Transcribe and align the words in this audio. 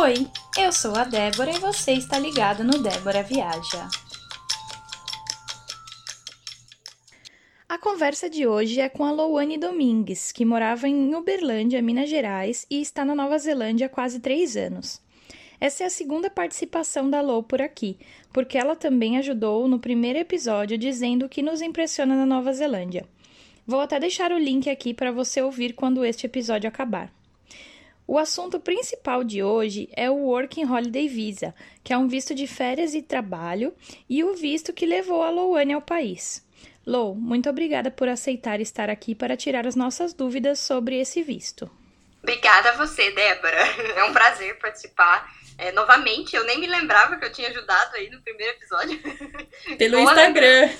Oi, 0.00 0.28
eu 0.56 0.70
sou 0.70 0.94
a 0.94 1.02
Débora 1.02 1.50
e 1.50 1.58
você 1.58 1.90
está 1.90 2.20
ligado 2.20 2.62
no 2.62 2.78
Débora 2.78 3.20
Viaja. 3.20 3.88
A 7.68 7.76
conversa 7.78 8.30
de 8.30 8.46
hoje 8.46 8.80
é 8.80 8.88
com 8.88 9.04
a 9.04 9.10
Louane 9.10 9.58
Domingues, 9.58 10.30
que 10.30 10.44
morava 10.44 10.86
em 10.86 11.12
Uberlândia, 11.16 11.82
Minas 11.82 12.08
Gerais, 12.08 12.64
e 12.70 12.80
está 12.80 13.04
na 13.04 13.12
Nova 13.12 13.36
Zelândia 13.38 13.86
há 13.86 13.90
quase 13.90 14.20
três 14.20 14.56
anos. 14.56 15.02
Essa 15.60 15.82
é 15.82 15.86
a 15.88 15.90
segunda 15.90 16.30
participação 16.30 17.10
da 17.10 17.20
Lou 17.20 17.42
por 17.42 17.60
aqui, 17.60 17.98
porque 18.32 18.56
ela 18.56 18.76
também 18.76 19.18
ajudou 19.18 19.66
no 19.66 19.80
primeiro 19.80 20.20
episódio 20.20 20.78
dizendo 20.78 21.26
o 21.26 21.28
que 21.28 21.42
nos 21.42 21.60
impressiona 21.60 22.14
na 22.14 22.24
Nova 22.24 22.52
Zelândia. 22.52 23.04
Vou 23.66 23.80
até 23.80 23.98
deixar 23.98 24.30
o 24.30 24.38
link 24.38 24.70
aqui 24.70 24.94
para 24.94 25.10
você 25.10 25.42
ouvir 25.42 25.72
quando 25.72 26.04
este 26.04 26.24
episódio 26.24 26.68
acabar. 26.68 27.17
O 28.10 28.16
assunto 28.16 28.58
principal 28.58 29.22
de 29.22 29.42
hoje 29.42 29.86
é 29.94 30.10
o 30.10 30.14
Working 30.14 30.64
Holiday 30.64 31.06
Visa, 31.06 31.54
que 31.84 31.92
é 31.92 31.98
um 31.98 32.08
visto 32.08 32.34
de 32.34 32.46
férias 32.46 32.94
e 32.94 33.02
trabalho 33.02 33.74
e 34.08 34.24
o 34.24 34.34
visto 34.34 34.72
que 34.72 34.86
levou 34.86 35.22
a 35.22 35.28
Louane 35.28 35.74
ao 35.74 35.82
país. 35.82 36.42
Lou, 36.86 37.14
muito 37.14 37.50
obrigada 37.50 37.90
por 37.90 38.08
aceitar 38.08 38.62
estar 38.62 38.88
aqui 38.88 39.14
para 39.14 39.36
tirar 39.36 39.66
as 39.66 39.76
nossas 39.76 40.14
dúvidas 40.14 40.58
sobre 40.58 40.98
esse 40.98 41.22
visto. 41.22 41.70
Obrigada 42.22 42.70
a 42.70 42.76
você, 42.78 43.10
Débora. 43.10 43.58
É 43.94 44.04
um 44.04 44.14
prazer 44.14 44.58
participar 44.58 45.30
é, 45.58 45.70
novamente. 45.72 46.34
Eu 46.34 46.44
nem 46.44 46.58
me 46.58 46.66
lembrava 46.66 47.18
que 47.18 47.26
eu 47.26 47.32
tinha 47.32 47.50
ajudado 47.50 47.94
aí 47.94 48.08
no 48.08 48.22
primeiro 48.22 48.56
episódio. 48.56 48.98
Pelo 49.76 49.98
Instagram. 49.98 50.70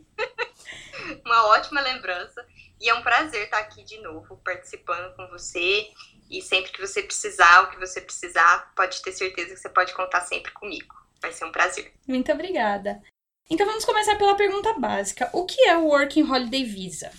Uma 1.24 1.46
ótima 1.46 1.80
lembrança. 1.80 2.44
E 2.80 2.88
é 2.88 2.94
um 2.94 3.02
prazer 3.02 3.44
estar 3.44 3.58
aqui 3.58 3.82
de 3.82 3.98
novo, 3.98 4.36
participando 4.44 5.14
com 5.16 5.26
você 5.28 5.90
e 6.30 6.42
sempre 6.42 6.72
que 6.72 6.80
você 6.80 7.02
precisar, 7.02 7.62
o 7.62 7.70
que 7.70 7.78
você 7.78 8.00
precisar, 8.00 8.72
pode 8.74 9.00
ter 9.00 9.12
certeza 9.12 9.54
que 9.54 9.60
você 9.60 9.68
pode 9.68 9.94
contar 9.94 10.22
sempre 10.22 10.52
comigo. 10.52 10.94
Vai 11.20 11.32
ser 11.32 11.44
um 11.44 11.52
prazer. 11.52 11.92
Muito 12.06 12.30
obrigada. 12.30 13.00
Então 13.48 13.64
vamos 13.64 13.84
começar 13.84 14.16
pela 14.16 14.34
pergunta 14.34 14.72
básica. 14.74 15.30
O 15.32 15.46
que 15.46 15.68
é 15.68 15.76
o 15.76 15.86
Working 15.86 16.30
Holiday 16.30 16.64
Visa? 16.64 17.10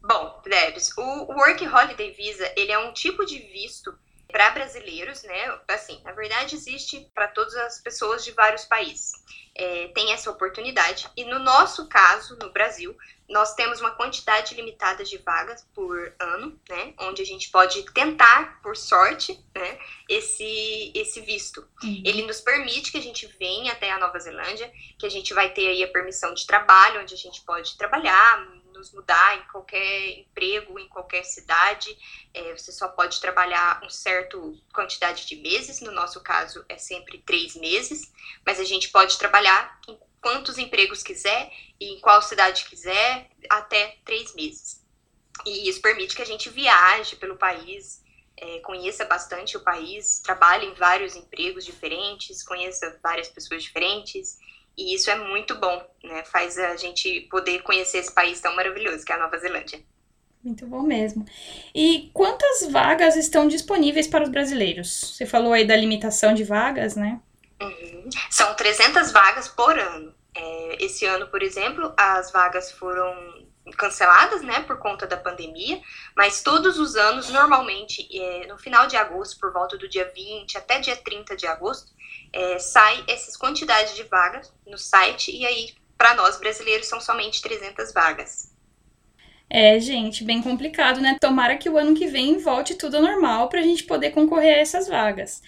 Bom, 0.00 0.40
Debs, 0.44 0.96
o 0.96 1.32
Working 1.32 1.68
Holiday 1.68 2.12
Visa, 2.12 2.52
ele 2.56 2.72
é 2.72 2.78
um 2.78 2.92
tipo 2.92 3.24
de 3.24 3.38
visto 3.38 3.96
para 4.34 4.50
brasileiros, 4.50 5.22
né? 5.22 5.60
Assim, 5.68 6.02
na 6.02 6.10
verdade 6.10 6.56
existe 6.56 7.08
para 7.14 7.28
todas 7.28 7.54
as 7.54 7.80
pessoas 7.80 8.24
de 8.24 8.32
vários 8.32 8.64
países. 8.64 9.12
É, 9.54 9.86
tem 9.94 10.12
essa 10.12 10.28
oportunidade. 10.28 11.08
E 11.16 11.24
no 11.24 11.38
nosso 11.38 11.88
caso, 11.88 12.36
no 12.42 12.50
Brasil, 12.50 12.96
nós 13.28 13.54
temos 13.54 13.80
uma 13.80 13.92
quantidade 13.92 14.52
limitada 14.56 15.04
de 15.04 15.18
vagas 15.18 15.64
por 15.72 16.12
ano, 16.18 16.60
né? 16.68 16.94
Onde 16.98 17.22
a 17.22 17.24
gente 17.24 17.48
pode 17.52 17.84
tentar, 17.92 18.60
por 18.60 18.76
sorte, 18.76 19.38
né? 19.54 19.78
Esse, 20.08 20.90
esse 20.96 21.20
visto. 21.20 21.60
Uhum. 21.84 22.02
Ele 22.04 22.26
nos 22.26 22.40
permite 22.40 22.90
que 22.90 22.98
a 22.98 23.02
gente 23.02 23.28
venha 23.38 23.70
até 23.70 23.92
a 23.92 24.00
Nova 24.00 24.18
Zelândia, 24.18 24.68
que 24.98 25.06
a 25.06 25.10
gente 25.10 25.32
vai 25.32 25.50
ter 25.50 25.68
aí 25.68 25.84
a 25.84 25.92
permissão 25.92 26.34
de 26.34 26.44
trabalho, 26.44 27.02
onde 27.02 27.14
a 27.14 27.18
gente 27.18 27.40
pode 27.42 27.78
trabalhar, 27.78 28.44
mudar 28.92 29.38
em 29.38 29.42
qualquer 29.50 30.18
emprego, 30.18 30.78
em 30.78 30.88
qualquer 30.88 31.24
cidade. 31.24 31.96
É, 32.32 32.52
você 32.56 32.72
só 32.72 32.88
pode 32.88 33.20
trabalhar 33.20 33.80
um 33.84 33.90
certo 33.90 34.60
quantidade 34.72 35.26
de 35.26 35.36
meses. 35.36 35.80
No 35.80 35.92
nosso 35.92 36.20
caso, 36.22 36.64
é 36.68 36.78
sempre 36.78 37.18
três 37.18 37.54
meses, 37.56 38.12
mas 38.44 38.60
a 38.60 38.64
gente 38.64 38.90
pode 38.90 39.18
trabalhar 39.18 39.80
em 39.88 39.98
quantos 40.20 40.58
empregos 40.58 41.02
quiser 41.02 41.52
e 41.78 41.94
em 41.94 42.00
qual 42.00 42.22
cidade 42.22 42.64
quiser, 42.64 43.30
até 43.50 43.98
três 44.04 44.34
meses. 44.34 44.82
E 45.44 45.68
isso 45.68 45.80
permite 45.82 46.14
que 46.14 46.22
a 46.22 46.26
gente 46.26 46.48
viaje 46.48 47.16
pelo 47.16 47.36
país, 47.36 48.02
é, 48.36 48.58
conheça 48.60 49.04
bastante 49.04 49.56
o 49.56 49.60
país, 49.60 50.20
trabalhe 50.20 50.66
em 50.66 50.74
vários 50.74 51.14
empregos 51.14 51.64
diferentes, 51.64 52.42
conheça 52.42 52.98
várias 53.02 53.28
pessoas 53.28 53.62
diferentes. 53.62 54.38
E 54.76 54.94
isso 54.94 55.10
é 55.10 55.16
muito 55.16 55.54
bom, 55.56 55.82
né? 56.02 56.24
Faz 56.24 56.58
a 56.58 56.76
gente 56.76 57.22
poder 57.30 57.62
conhecer 57.62 57.98
esse 57.98 58.12
país 58.12 58.40
tão 58.40 58.54
maravilhoso 58.56 59.04
que 59.04 59.12
é 59.12 59.14
a 59.14 59.18
Nova 59.18 59.38
Zelândia. 59.38 59.80
Muito 60.42 60.66
bom 60.66 60.82
mesmo. 60.82 61.24
E 61.74 62.10
quantas 62.12 62.70
vagas 62.70 63.16
estão 63.16 63.48
disponíveis 63.48 64.06
para 64.06 64.24
os 64.24 64.30
brasileiros? 64.30 65.14
Você 65.16 65.24
falou 65.24 65.54
aí 65.54 65.66
da 65.66 65.74
limitação 65.74 66.34
de 66.34 66.44
vagas, 66.44 66.96
né? 66.96 67.18
Uhum. 67.62 68.10
São 68.30 68.54
300 68.54 69.10
vagas 69.10 69.48
por 69.48 69.78
ano. 69.78 70.14
É, 70.34 70.84
esse 70.84 71.06
ano, 71.06 71.28
por 71.28 71.42
exemplo, 71.42 71.94
as 71.96 72.30
vagas 72.30 72.70
foram 72.72 73.44
canceladas, 73.78 74.42
né, 74.42 74.60
por 74.60 74.78
conta 74.78 75.06
da 75.06 75.16
pandemia, 75.16 75.80
mas 76.14 76.42
todos 76.42 76.78
os 76.78 76.96
anos, 76.96 77.30
normalmente, 77.30 78.06
é, 78.14 78.46
no 78.46 78.58
final 78.58 78.86
de 78.86 78.96
agosto, 78.96 79.40
por 79.40 79.52
volta 79.52 79.78
do 79.78 79.88
dia 79.88 80.12
20 80.14 80.58
até 80.58 80.80
dia 80.80 80.96
30 80.96 81.34
de 81.34 81.46
agosto, 81.46 81.90
é, 82.34 82.58
sai 82.58 83.04
essas 83.08 83.36
quantidades 83.36 83.94
de 83.94 84.02
vagas 84.02 84.52
no 84.66 84.76
site, 84.76 85.30
e 85.30 85.46
aí, 85.46 85.72
para 85.96 86.14
nós 86.14 86.36
brasileiros, 86.38 86.88
são 86.88 87.00
somente 87.00 87.40
300 87.40 87.92
vagas. 87.92 88.52
É, 89.48 89.78
gente, 89.78 90.24
bem 90.24 90.42
complicado, 90.42 91.00
né? 91.00 91.16
Tomara 91.20 91.56
que 91.56 91.70
o 91.70 91.78
ano 91.78 91.94
que 91.94 92.08
vem 92.08 92.38
volte 92.38 92.74
tudo 92.74 92.96
ao 92.96 93.02
normal 93.02 93.48
para 93.48 93.60
a 93.60 93.62
gente 93.62 93.84
poder 93.84 94.10
concorrer 94.10 94.56
a 94.56 94.58
essas 94.58 94.88
vagas. 94.88 95.40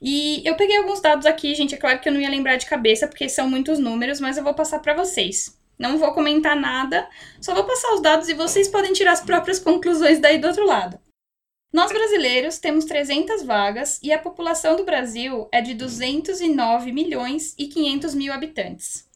E 0.00 0.42
eu 0.46 0.54
peguei 0.54 0.76
alguns 0.76 1.00
dados 1.00 1.26
aqui, 1.26 1.54
gente. 1.56 1.74
É 1.74 1.78
claro 1.78 1.98
que 1.98 2.08
eu 2.08 2.12
não 2.12 2.20
ia 2.20 2.30
lembrar 2.30 2.56
de 2.56 2.66
cabeça, 2.66 3.08
porque 3.08 3.28
são 3.28 3.50
muitos 3.50 3.80
números, 3.80 4.20
mas 4.20 4.36
eu 4.36 4.44
vou 4.44 4.54
passar 4.54 4.78
para 4.78 4.94
vocês. 4.94 5.58
Não 5.76 5.98
vou 5.98 6.12
comentar 6.12 6.54
nada, 6.54 7.08
só 7.40 7.54
vou 7.54 7.64
passar 7.64 7.94
os 7.94 8.02
dados 8.02 8.28
e 8.28 8.34
vocês 8.34 8.68
podem 8.68 8.92
tirar 8.92 9.12
as 9.12 9.20
próprias 9.20 9.58
conclusões 9.58 10.20
daí 10.20 10.38
do 10.38 10.48
outro 10.48 10.66
lado. 10.66 11.00
Nós 11.70 11.92
brasileiros 11.92 12.58
temos 12.58 12.86
300 12.86 13.42
vagas 13.42 14.00
e 14.02 14.10
a 14.10 14.18
população 14.18 14.74
do 14.74 14.84
Brasil 14.84 15.48
é 15.52 15.60
de 15.60 15.74
209 15.74 16.92
milhões 16.92 17.54
e 17.58 17.66
500 17.66 18.14
mil 18.14 18.32
habitantes. 18.32 19.06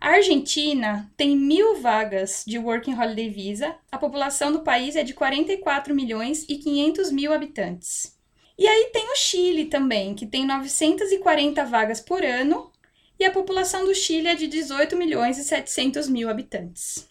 A 0.00 0.12
Argentina 0.12 1.10
tem 1.16 1.36
mil 1.36 1.80
vagas 1.80 2.42
de 2.46 2.58
Working 2.58 2.94
Holiday 2.94 3.28
Visa, 3.28 3.76
a 3.92 3.98
população 3.98 4.50
do 4.50 4.60
país 4.60 4.96
é 4.96 5.02
de 5.02 5.12
44 5.12 5.94
milhões 5.94 6.46
e 6.48 6.56
500 6.56 7.10
mil 7.10 7.32
habitantes. 7.32 8.16
E 8.56 8.66
aí 8.66 8.90
tem 8.92 9.10
o 9.10 9.16
Chile 9.16 9.66
também, 9.66 10.14
que 10.14 10.26
tem 10.26 10.46
940 10.46 11.64
vagas 11.66 12.00
por 12.00 12.24
ano, 12.24 12.72
e 13.18 13.24
a 13.24 13.30
população 13.30 13.84
do 13.84 13.94
Chile 13.94 14.28
é 14.28 14.34
de 14.34 14.46
18 14.46 14.96
milhões 14.96 15.36
e 15.36 15.44
700 15.44 16.08
mil 16.08 16.30
habitantes. 16.30 17.06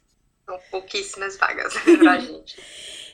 São 0.46 0.58
pouquíssimas 0.72 1.38
vagas 1.38 1.74
pra 1.74 2.18
gente. 2.20 2.58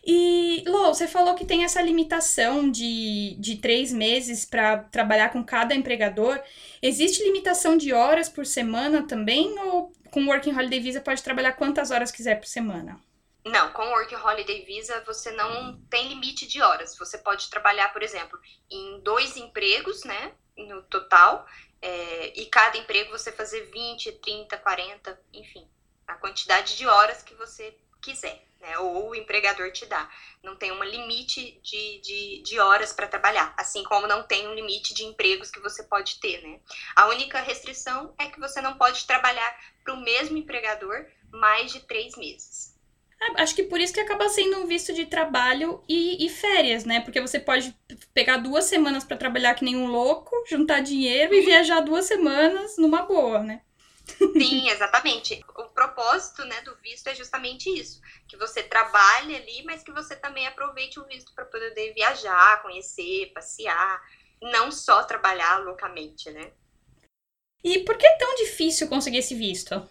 E, 0.06 0.64
Lô, 0.68 0.94
você 0.94 1.08
falou 1.08 1.34
que 1.34 1.46
tem 1.46 1.64
essa 1.64 1.82
limitação 1.82 2.70
de, 2.70 3.36
de 3.40 3.58
três 3.58 3.94
meses 3.94 4.44
para 4.44 4.80
trabalhar 4.80 5.30
com 5.30 5.44
cada 5.44 5.74
empregador. 5.74 6.42
Existe 6.82 7.24
limitação 7.24 7.78
de 7.78 7.94
horas 7.94 8.28
por 8.28 8.46
semana 8.46 9.08
também? 9.08 9.58
Ou 9.60 9.94
com 10.12 10.28
Working 10.28 10.54
Holiday 10.54 10.80
Visa 10.82 11.00
pode 11.00 11.24
trabalhar 11.24 11.54
quantas 11.54 11.90
horas 11.90 12.12
quiser 12.12 12.36
por 12.36 12.48
semana? 12.48 13.00
Não, 13.46 13.72
com 13.74 13.82
o 13.82 13.90
Work 13.90 14.16
Holiday 14.16 14.64
Visa 14.64 15.04
você 15.06 15.32
não 15.32 15.78
tem 15.90 16.08
limite 16.08 16.48
de 16.48 16.62
horas. 16.62 16.98
Você 16.98 17.18
pode 17.18 17.50
trabalhar, 17.50 17.92
por 17.92 18.02
exemplo, 18.02 18.40
em 18.70 19.02
dois 19.02 19.36
empregos, 19.36 20.04
né, 20.06 20.32
no 20.58 20.82
total, 20.84 21.46
é, 21.82 22.40
e 22.40 22.46
cada 22.46 22.78
emprego 22.78 23.12
você 23.12 23.32
fazer 23.32 23.70
20, 23.72 24.14
30, 24.14 24.58
40, 24.58 25.20
enfim, 25.34 25.68
a 26.08 26.14
quantidade 26.14 26.78
de 26.78 26.88
horas 26.88 27.22
que 27.22 27.34
você 27.36 27.78
quiser, 28.02 28.46
né, 28.64 28.80
ou 28.80 29.10
o 29.10 29.16
empregador 29.16 29.72
te 29.72 29.86
dá. 29.86 30.10
Não 30.42 30.56
tem 30.56 30.72
um 30.72 30.84
limite 30.84 31.60
de, 31.62 32.00
de, 32.02 32.42
de 32.42 32.60
horas 32.60 32.94
para 32.94 33.08
trabalhar, 33.08 33.54
assim 33.58 33.84
como 33.84 34.08
não 34.08 34.24
tem 34.24 34.48
um 34.48 34.54
limite 34.54 34.94
de 34.94 35.04
empregos 35.04 35.52
que 35.52 35.60
você 35.60 35.84
pode 35.84 36.20
ter, 36.20 36.42
né. 36.42 36.60
A 36.96 37.08
única 37.08 37.42
restrição 37.42 38.14
é 38.18 38.28
que 38.28 38.40
você 38.40 38.62
não 38.62 38.78
pode 38.78 39.06
trabalhar 39.06 39.56
para 39.84 39.94
o 39.94 40.02
mesmo 40.02 40.38
empregador 40.38 41.06
mais 41.30 41.72
de 41.72 41.82
três 41.82 42.16
meses. 42.16 42.74
É, 43.22 43.42
acho 43.42 43.56
que 43.56 43.64
por 43.64 43.80
isso 43.80 43.94
que 43.94 44.00
acaba 44.00 44.28
sendo 44.30 44.58
um 44.58 44.68
visto 44.68 44.94
de 44.94 45.06
trabalho 45.06 45.82
e, 45.88 46.26
e 46.26 46.30
férias, 46.30 46.84
né? 46.84 47.00
Porque 47.02 47.22
você 47.22 47.40
pode 47.40 47.76
pegar 48.14 48.38
duas 48.38 48.66
semanas 48.66 49.04
para 49.04 49.18
trabalhar 49.18 49.56
que 49.56 49.64
nem 49.64 49.76
um 49.76 49.88
louco, 49.88 50.32
juntar 50.48 50.82
dinheiro 50.82 51.34
e 51.34 51.42
viajar 51.42 51.82
duas 51.82 52.06
semanas 52.06 52.78
numa 52.78 53.04
boa, 53.04 53.40
né? 53.40 53.62
Sim, 54.06 54.70
exatamente. 54.70 55.44
O 55.56 55.66
propósito 55.70 56.44
né, 56.46 56.62
do 56.62 56.76
visto 56.78 57.08
é 57.08 57.16
justamente 57.16 57.70
isso: 57.70 58.02
que 58.28 58.38
você 58.38 58.62
trabalhe 58.64 59.36
ali, 59.36 59.64
mas 59.64 59.84
que 59.84 59.92
você 59.92 60.16
também 60.16 60.46
aproveite 60.48 61.00
o 61.00 61.06
visto 61.06 61.34
para 61.34 61.46
poder 61.46 61.94
viajar, 61.94 62.62
conhecer, 62.62 63.32
passear, 63.34 64.02
não 64.42 64.72
só 64.72 65.04
trabalhar 65.04 65.60
loucamente, 65.60 66.30
né? 66.32 66.52
E 67.64 67.80
por 67.80 67.98
que 67.98 68.06
é 68.06 68.18
tão 68.18 68.36
difícil 68.36 68.90
conseguir 68.90 69.20
esse 69.20 69.34
visto? 69.34 69.88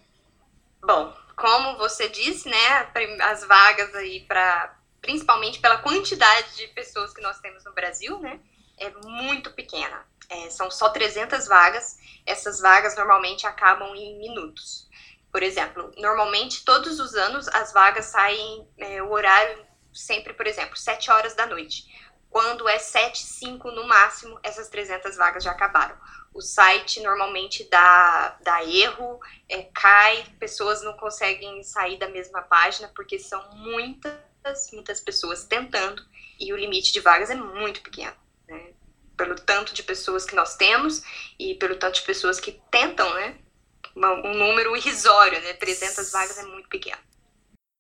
Bom, 0.80 1.16
como 1.36 1.78
você 1.78 2.08
disse, 2.08 2.48
né, 2.48 2.92
as 3.22 3.44
vagas 3.44 3.94
aí 3.94 4.20
para 4.20 4.78
principalmente 5.00 5.58
pela 5.58 5.78
quantidade 5.78 6.56
de 6.56 6.68
pessoas 6.68 7.12
que 7.12 7.20
nós 7.20 7.40
temos 7.40 7.64
no 7.64 7.72
Brasil, 7.72 8.20
né, 8.20 8.38
é 8.78 8.90
muito 9.04 9.50
pequena. 9.52 10.06
É, 10.32 10.48
são 10.48 10.70
só 10.70 10.88
300 10.88 11.46
vagas. 11.46 11.98
Essas 12.24 12.60
vagas 12.60 12.96
normalmente 12.96 13.46
acabam 13.46 13.94
em 13.94 14.18
minutos. 14.18 14.88
Por 15.30 15.42
exemplo, 15.42 15.92
normalmente 15.98 16.64
todos 16.64 16.98
os 16.98 17.14
anos 17.14 17.48
as 17.48 17.72
vagas 17.72 18.06
saem 18.06 18.66
é, 18.78 19.02
o 19.02 19.10
horário 19.10 19.66
sempre, 19.92 20.32
por 20.32 20.46
exemplo, 20.46 20.76
7 20.76 21.10
horas 21.10 21.34
da 21.34 21.46
noite. 21.46 21.90
Quando 22.30 22.66
é 22.66 22.78
7, 22.78 23.22
5 23.22 23.70
no 23.72 23.86
máximo, 23.86 24.40
essas 24.42 24.68
300 24.68 25.16
vagas 25.16 25.44
já 25.44 25.50
acabaram. 25.50 25.96
O 26.32 26.40
site 26.40 27.00
normalmente 27.02 27.68
dá, 27.70 28.38
dá 28.42 28.64
erro, 28.64 29.20
é, 29.50 29.64
cai, 29.64 30.24
pessoas 30.38 30.82
não 30.82 30.94
conseguem 30.94 31.62
sair 31.62 31.98
da 31.98 32.08
mesma 32.08 32.40
página 32.40 32.90
porque 32.94 33.18
são 33.18 33.54
muitas, 33.56 34.70
muitas 34.72 34.98
pessoas 34.98 35.44
tentando 35.44 36.02
e 36.40 36.52
o 36.54 36.56
limite 36.56 36.90
de 36.90 37.00
vagas 37.00 37.28
é 37.28 37.34
muito 37.34 37.82
pequeno. 37.82 38.21
Né? 39.22 39.34
Pelo 39.34 39.34
tanto 39.40 39.74
de 39.74 39.82
pessoas 39.82 40.24
que 40.24 40.34
nós 40.34 40.56
temos 40.56 41.02
e 41.38 41.54
pelo 41.54 41.76
tanto 41.76 41.96
de 41.96 42.02
pessoas 42.02 42.40
que 42.40 42.60
tentam, 42.70 43.12
né? 43.14 43.36
Um 43.96 44.34
número 44.34 44.76
irrisório, 44.76 45.40
né? 45.42 45.52
300 45.54 46.10
vagas 46.10 46.38
é 46.38 46.44
muito 46.44 46.68
pequeno. 46.68 46.98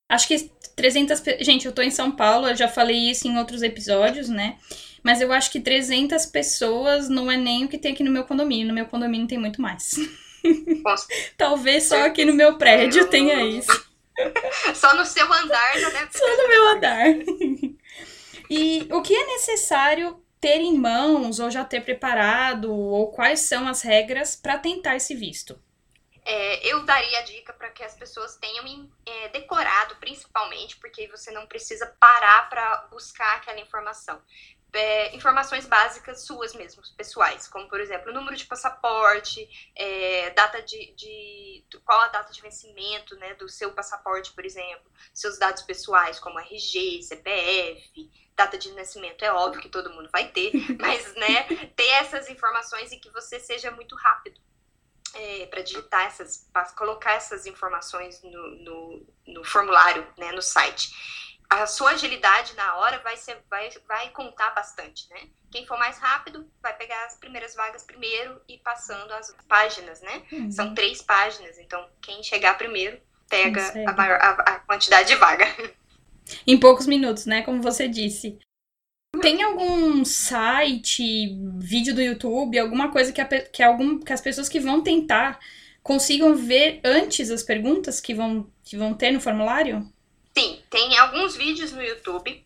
Acho 0.08 0.28
que 0.28 0.50
300. 0.76 1.22
Gente, 1.40 1.66
eu 1.66 1.72
tô 1.72 1.80
em 1.80 1.90
São 1.90 2.12
Paulo, 2.12 2.48
eu 2.48 2.56
já 2.56 2.68
falei 2.68 3.10
isso 3.10 3.26
em 3.26 3.38
outros 3.38 3.62
episódios, 3.62 4.28
né? 4.28 4.58
Mas 5.02 5.20
eu 5.20 5.32
acho 5.32 5.50
que 5.50 5.60
300 5.60 6.26
pessoas 6.26 7.08
não 7.08 7.30
é 7.30 7.36
nem 7.36 7.64
o 7.64 7.68
que 7.68 7.78
tem 7.78 7.92
aqui 7.92 8.04
no 8.04 8.10
meu 8.10 8.24
condomínio. 8.24 8.68
No 8.68 8.74
meu 8.74 8.86
condomínio 8.86 9.26
tem 9.26 9.38
muito 9.38 9.60
mais. 9.60 9.94
Talvez 11.36 11.84
só 11.84 12.04
aqui 12.04 12.24
no 12.24 12.34
meu 12.34 12.58
prédio 12.58 13.08
tenha 13.08 13.42
isso. 13.44 13.92
Só 14.74 14.94
no 14.94 15.06
seu 15.06 15.24
andar 15.32 15.78
já 15.78 15.88
deve 15.88 16.06
ter. 16.08 16.18
Só 16.18 16.36
no 16.36 16.48
meu 16.48 16.68
andar. 16.68 17.06
E 18.50 18.86
o 18.90 19.00
que 19.00 19.14
é 19.14 19.26
necessário 19.28 20.21
ter 20.42 20.60
em 20.60 20.76
mãos 20.76 21.38
ou 21.38 21.48
já 21.52 21.64
ter 21.64 21.84
preparado 21.84 22.74
ou 22.74 23.12
quais 23.12 23.42
são 23.42 23.68
as 23.68 23.80
regras 23.80 24.34
para 24.34 24.58
tentar 24.58 24.96
esse 24.96 25.14
visto? 25.14 25.56
É, 26.24 26.66
eu 26.66 26.84
daria 26.84 27.20
a 27.20 27.22
dica 27.22 27.52
para 27.52 27.70
que 27.70 27.82
as 27.82 27.94
pessoas 27.94 28.36
tenham 28.36 28.90
é, 29.06 29.28
decorado, 29.28 29.96
principalmente, 29.96 30.76
porque 30.76 31.06
você 31.06 31.30
não 31.30 31.46
precisa 31.46 31.86
parar 31.98 32.48
para 32.48 32.88
buscar 32.90 33.36
aquela 33.36 33.60
informação. 33.60 34.20
É, 34.74 35.14
informações 35.14 35.66
básicas 35.66 36.24
suas 36.24 36.54
mesmo, 36.54 36.82
pessoais, 36.96 37.46
como 37.46 37.68
por 37.68 37.78
exemplo, 37.78 38.12
número 38.12 38.34
de 38.34 38.46
passaporte, 38.46 39.46
é, 39.76 40.30
data 40.30 40.62
de, 40.62 40.94
de, 40.94 41.64
qual 41.84 42.00
a 42.00 42.08
data 42.08 42.32
de 42.32 42.40
vencimento 42.40 43.14
né, 43.16 43.34
do 43.34 43.48
seu 43.48 43.72
passaporte, 43.72 44.32
por 44.32 44.46
exemplo, 44.46 44.90
seus 45.12 45.38
dados 45.38 45.62
pessoais, 45.62 46.18
como 46.18 46.40
RG, 46.40 47.02
CPF, 47.02 48.10
data 48.34 48.56
de 48.56 48.72
nascimento, 48.72 49.22
é 49.22 49.32
óbvio 49.32 49.60
que 49.60 49.68
todo 49.68 49.90
mundo 49.90 50.08
vai 50.10 50.28
ter, 50.28 50.52
mas 50.80 51.14
né, 51.16 51.42
ter 51.76 51.88
essas 51.88 52.30
informações 52.30 52.92
e 52.92 52.98
que 52.98 53.10
você 53.10 53.38
seja 53.38 53.70
muito 53.70 53.94
rápido 53.94 54.40
é, 55.14 55.46
para 55.46 55.62
digitar 55.62 56.06
essas, 56.06 56.48
para 56.52 56.64
colocar 56.72 57.12
essas 57.12 57.46
informações 57.46 58.22
no, 58.22 58.50
no, 58.56 59.06
no, 59.26 59.44
formulário, 59.44 60.06
né, 60.16 60.32
no 60.32 60.42
site. 60.42 60.90
A 61.52 61.66
sua 61.66 61.90
agilidade 61.90 62.56
na 62.56 62.76
hora 62.76 62.98
vai, 63.00 63.14
ser, 63.18 63.36
vai, 63.50 63.68
vai 63.86 64.08
contar 64.08 64.50
bastante, 64.54 65.06
né? 65.10 65.20
Quem 65.50 65.66
for 65.66 65.78
mais 65.78 65.98
rápido 65.98 66.48
vai 66.62 66.74
pegar 66.74 67.04
as 67.04 67.18
primeiras 67.18 67.54
vagas 67.54 67.82
primeiro 67.82 68.40
e 68.48 68.56
passando 68.56 69.12
as 69.12 69.34
páginas, 69.46 70.00
né? 70.00 70.22
Uhum. 70.32 70.50
São 70.50 70.74
três 70.74 71.02
páginas, 71.02 71.58
então 71.58 71.86
quem 72.00 72.22
chegar 72.22 72.56
primeiro 72.56 72.98
pega 73.28 73.62
a, 73.86 73.92
maior, 73.92 74.18
a, 74.18 74.30
a 74.30 74.58
quantidade 74.60 75.08
de 75.08 75.16
vaga. 75.16 75.44
Em 76.46 76.58
poucos 76.58 76.86
minutos, 76.86 77.26
né? 77.26 77.42
Como 77.42 77.60
você 77.60 77.86
disse. 77.86 78.38
Tem 79.20 79.42
algum 79.42 80.06
site, 80.06 81.36
vídeo 81.58 81.94
do 81.94 82.00
YouTube, 82.00 82.58
alguma 82.58 82.90
coisa 82.90 83.12
que, 83.12 83.20
a, 83.20 83.26
que, 83.26 83.62
algum, 83.62 83.98
que 83.98 84.12
as 84.12 84.22
pessoas 84.22 84.48
que 84.48 84.58
vão 84.58 84.82
tentar 84.82 85.38
consigam 85.82 86.34
ver 86.34 86.80
antes 86.82 87.30
as 87.30 87.42
perguntas 87.42 88.00
que 88.00 88.14
vão, 88.14 88.50
que 88.64 88.74
vão 88.74 88.94
ter 88.94 89.10
no 89.10 89.20
formulário? 89.20 89.91
Sim, 90.36 90.62
tem 90.70 90.98
alguns 90.98 91.36
vídeos 91.36 91.72
no 91.72 91.82
YouTube 91.82 92.44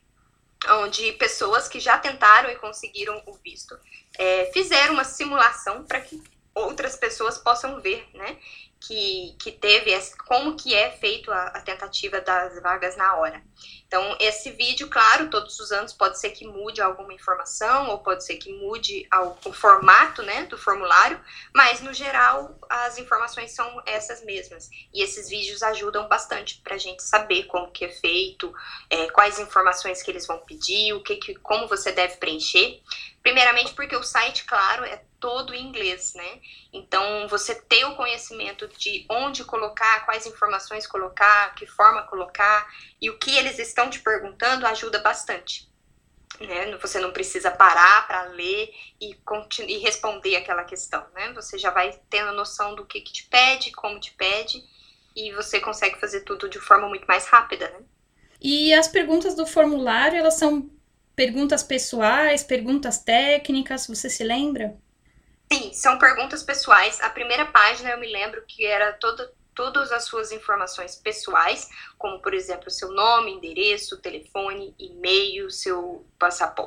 onde 0.68 1.12
pessoas 1.12 1.68
que 1.68 1.78
já 1.78 1.98
tentaram 1.98 2.50
e 2.50 2.56
conseguiram 2.56 3.22
o 3.26 3.34
visto 3.34 3.78
é, 4.18 4.50
fizeram 4.52 4.94
uma 4.94 5.04
simulação 5.04 5.84
para 5.84 6.00
que 6.00 6.22
outras 6.54 6.96
pessoas 6.96 7.38
possam 7.38 7.80
ver, 7.80 8.08
né? 8.14 8.36
Que, 8.80 9.34
que 9.40 9.50
teve, 9.50 9.98
como 10.28 10.54
que 10.54 10.74
é 10.74 10.90
feito 10.92 11.32
a, 11.32 11.46
a 11.46 11.60
tentativa 11.60 12.20
das 12.20 12.60
vagas 12.62 12.96
na 12.96 13.16
hora. 13.16 13.42
Então, 13.86 14.16
esse 14.18 14.50
vídeo, 14.50 14.88
claro, 14.88 15.30
todos 15.30 15.60
os 15.60 15.70
anos 15.70 15.92
pode 15.92 16.18
ser 16.18 16.30
que 16.30 16.46
mude 16.46 16.82
alguma 16.82 17.12
informação, 17.14 17.88
ou 17.90 17.98
pode 17.98 18.24
ser 18.24 18.36
que 18.36 18.52
mude 18.52 19.08
o 19.44 19.52
formato 19.52 20.22
né, 20.22 20.44
do 20.46 20.58
formulário, 20.58 21.20
mas 21.54 21.80
no 21.80 21.94
geral 21.94 22.58
as 22.68 22.98
informações 22.98 23.52
são 23.52 23.80
essas 23.86 24.24
mesmas. 24.24 24.68
E 24.92 25.02
esses 25.02 25.28
vídeos 25.28 25.62
ajudam 25.62 26.08
bastante 26.08 26.60
para 26.62 26.74
a 26.74 26.78
gente 26.78 27.02
saber 27.02 27.44
como 27.44 27.70
que 27.70 27.84
é 27.84 27.88
feito, 27.88 28.52
é, 28.90 29.08
quais 29.10 29.38
informações 29.38 30.02
que 30.02 30.10
eles 30.10 30.26
vão 30.26 30.38
pedir, 30.38 30.92
o 30.92 31.02
que, 31.02 31.16
que 31.16 31.34
como 31.36 31.68
você 31.68 31.92
deve 31.92 32.16
preencher. 32.16 32.82
Primeiramente 33.22 33.72
porque 33.72 33.96
o 33.96 34.02
site, 34.02 34.44
claro, 34.44 34.84
é 34.84 35.02
todo 35.20 35.54
em 35.54 35.66
inglês, 35.66 36.12
né? 36.14 36.40
Então, 36.72 37.26
você 37.28 37.54
ter 37.54 37.84
o 37.84 37.96
conhecimento 37.96 38.68
de 38.68 39.06
onde 39.10 39.44
colocar, 39.44 40.04
quais 40.04 40.26
informações 40.26 40.86
colocar, 40.86 41.54
que 41.54 41.66
forma 41.66 42.02
colocar 42.04 42.68
e 43.00 43.10
o 43.10 43.18
que 43.18 43.36
eles 43.36 43.58
estão 43.58 43.90
te 43.90 44.00
perguntando 44.00 44.66
ajuda 44.66 44.98
bastante. 44.98 45.68
Né? 46.40 46.76
Você 46.76 46.98
não 46.98 47.12
precisa 47.12 47.50
parar 47.50 48.06
para 48.06 48.24
ler 48.24 48.70
e, 49.00 49.16
e 49.66 49.78
responder 49.78 50.36
aquela 50.36 50.64
questão, 50.64 51.06
né? 51.14 51.32
Você 51.32 51.58
já 51.58 51.70
vai 51.70 51.98
tendo 52.10 52.32
noção 52.32 52.74
do 52.74 52.84
que, 52.84 53.00
que 53.00 53.12
te 53.12 53.24
pede, 53.24 53.72
como 53.72 53.98
te 53.98 54.12
pede, 54.12 54.62
e 55.14 55.32
você 55.32 55.60
consegue 55.60 55.98
fazer 55.98 56.20
tudo 56.22 56.48
de 56.48 56.60
forma 56.60 56.88
muito 56.88 57.06
mais 57.06 57.26
rápida, 57.26 57.70
né? 57.70 57.80
E 58.40 58.74
as 58.74 58.86
perguntas 58.86 59.34
do 59.34 59.46
formulário, 59.46 60.18
elas 60.18 60.34
são 60.34 60.70
perguntas 61.14 61.62
pessoais, 61.62 62.44
perguntas 62.44 62.98
técnicas, 62.98 63.86
você 63.86 64.10
se 64.10 64.22
lembra? 64.22 64.76
Sim, 65.52 65.72
são 65.72 65.98
perguntas 65.98 66.42
pessoais. 66.42 67.00
A 67.00 67.10
primeira 67.10 67.46
página 67.46 67.90
eu 67.90 67.98
me 67.98 68.10
lembro 68.10 68.44
que 68.46 68.66
era 68.66 68.92
toda, 68.94 69.32
todas 69.54 69.92
as 69.92 70.04
suas 70.04 70.32
informações 70.32 70.96
pessoais, 70.96 71.68
como 71.96 72.20
por 72.20 72.34
exemplo 72.34 72.70
seu 72.70 72.90
nome, 72.92 73.32
endereço, 73.32 74.00
telefone, 74.00 74.74
e-mail, 74.78 75.50
seu 75.50 76.04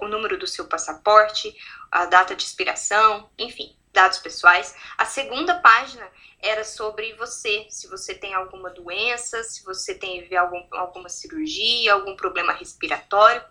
o 0.01 0.07
número 0.07 0.37
do 0.37 0.47
seu 0.47 0.65
passaporte, 0.65 1.53
a 1.91 2.05
data 2.05 2.35
de 2.35 2.43
expiração, 2.43 3.29
enfim, 3.37 3.75
dados 3.91 4.19
pessoais. 4.19 4.73
A 4.97 5.03
segunda 5.03 5.59
página 5.59 6.07
era 6.41 6.63
sobre 6.63 7.13
você, 7.15 7.67
se 7.69 7.87
você 7.87 8.15
tem 8.15 8.33
alguma 8.33 8.69
doença, 8.69 9.43
se 9.43 9.63
você 9.65 9.93
teve 9.93 10.37
algum, 10.37 10.65
alguma 10.71 11.09
cirurgia, 11.09 11.93
algum 11.93 12.15
problema 12.15 12.53
respiratório 12.53 13.43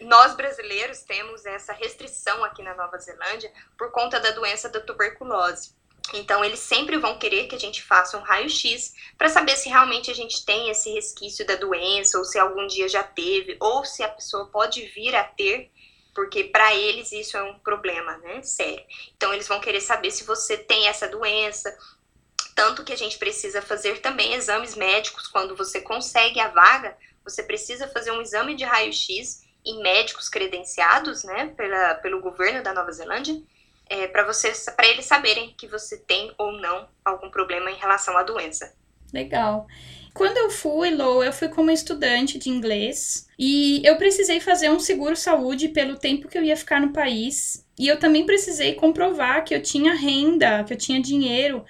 nós 0.00 0.34
brasileiros 0.34 1.02
temos 1.02 1.44
essa 1.44 1.72
restrição 1.72 2.42
aqui 2.44 2.62
na 2.62 2.74
Nova 2.74 2.98
Zelândia 2.98 3.52
por 3.76 3.90
conta 3.90 4.18
da 4.18 4.30
doença 4.30 4.68
da 4.68 4.80
tuberculose. 4.80 5.74
Então, 6.14 6.44
eles 6.44 6.58
sempre 6.58 6.96
vão 6.96 7.18
querer 7.18 7.46
que 7.46 7.54
a 7.54 7.58
gente 7.58 7.82
faça 7.82 8.18
um 8.18 8.22
raio-x 8.22 8.94
para 9.16 9.28
saber 9.28 9.56
se 9.56 9.68
realmente 9.68 10.10
a 10.10 10.14
gente 10.14 10.44
tem 10.44 10.70
esse 10.70 10.90
resquício 10.90 11.46
da 11.46 11.54
doença, 11.54 12.18
ou 12.18 12.24
se 12.24 12.38
algum 12.38 12.66
dia 12.66 12.88
já 12.88 13.02
teve, 13.02 13.56
ou 13.60 13.84
se 13.84 14.02
a 14.02 14.08
pessoa 14.08 14.46
pode 14.46 14.84
vir 14.86 15.14
a 15.14 15.22
ter, 15.22 15.70
porque 16.14 16.44
para 16.44 16.74
eles 16.74 17.12
isso 17.12 17.36
é 17.36 17.42
um 17.42 17.58
problema, 17.60 18.16
né? 18.18 18.42
Sério. 18.42 18.84
Então, 19.16 19.32
eles 19.32 19.46
vão 19.46 19.60
querer 19.60 19.80
saber 19.80 20.10
se 20.10 20.24
você 20.24 20.56
tem 20.56 20.88
essa 20.88 21.06
doença. 21.06 21.76
Tanto 22.56 22.82
que 22.82 22.92
a 22.92 22.96
gente 22.96 23.16
precisa 23.16 23.62
fazer 23.62 24.00
também 24.00 24.34
exames 24.34 24.74
médicos 24.74 25.28
quando 25.28 25.54
você 25.54 25.80
consegue 25.80 26.40
a 26.40 26.48
vaga, 26.48 26.96
você 27.22 27.42
precisa 27.42 27.86
fazer 27.86 28.10
um 28.10 28.20
exame 28.20 28.56
de 28.56 28.64
raio-x 28.64 29.48
em 29.64 29.82
médicos 29.82 30.28
credenciados, 30.28 31.24
né, 31.24 31.52
pela, 31.56 31.94
pelo 31.96 32.20
governo 32.20 32.62
da 32.62 32.72
Nova 32.72 32.92
Zelândia, 32.92 33.40
é, 33.88 34.06
para 34.06 34.24
você, 34.24 34.52
para 34.76 34.86
eles 34.86 35.04
saberem 35.04 35.52
que 35.56 35.66
você 35.66 35.98
tem 35.98 36.32
ou 36.38 36.52
não 36.52 36.88
algum 37.04 37.28
problema 37.28 37.70
em 37.70 37.76
relação 37.76 38.16
à 38.16 38.22
doença. 38.22 38.72
Legal. 39.12 39.66
Quando 40.14 40.36
eu 40.36 40.50
fui, 40.50 40.90
Lou, 40.90 41.22
eu 41.22 41.32
fui 41.32 41.48
como 41.48 41.70
estudante 41.70 42.38
de 42.38 42.48
inglês 42.48 43.28
e 43.38 43.80
eu 43.84 43.96
precisei 43.96 44.40
fazer 44.40 44.70
um 44.70 44.80
seguro 44.80 45.16
saúde 45.16 45.68
pelo 45.68 45.96
tempo 45.96 46.28
que 46.28 46.36
eu 46.36 46.42
ia 46.42 46.56
ficar 46.56 46.80
no 46.80 46.92
país. 46.92 47.64
E 47.78 47.86
eu 47.86 47.98
também 47.98 48.26
precisei 48.26 48.74
comprovar 48.74 49.44
que 49.44 49.54
eu 49.54 49.62
tinha 49.62 49.94
renda, 49.94 50.64
que 50.64 50.72
eu 50.72 50.78
tinha 50.78 51.00
dinheiro 51.00 51.64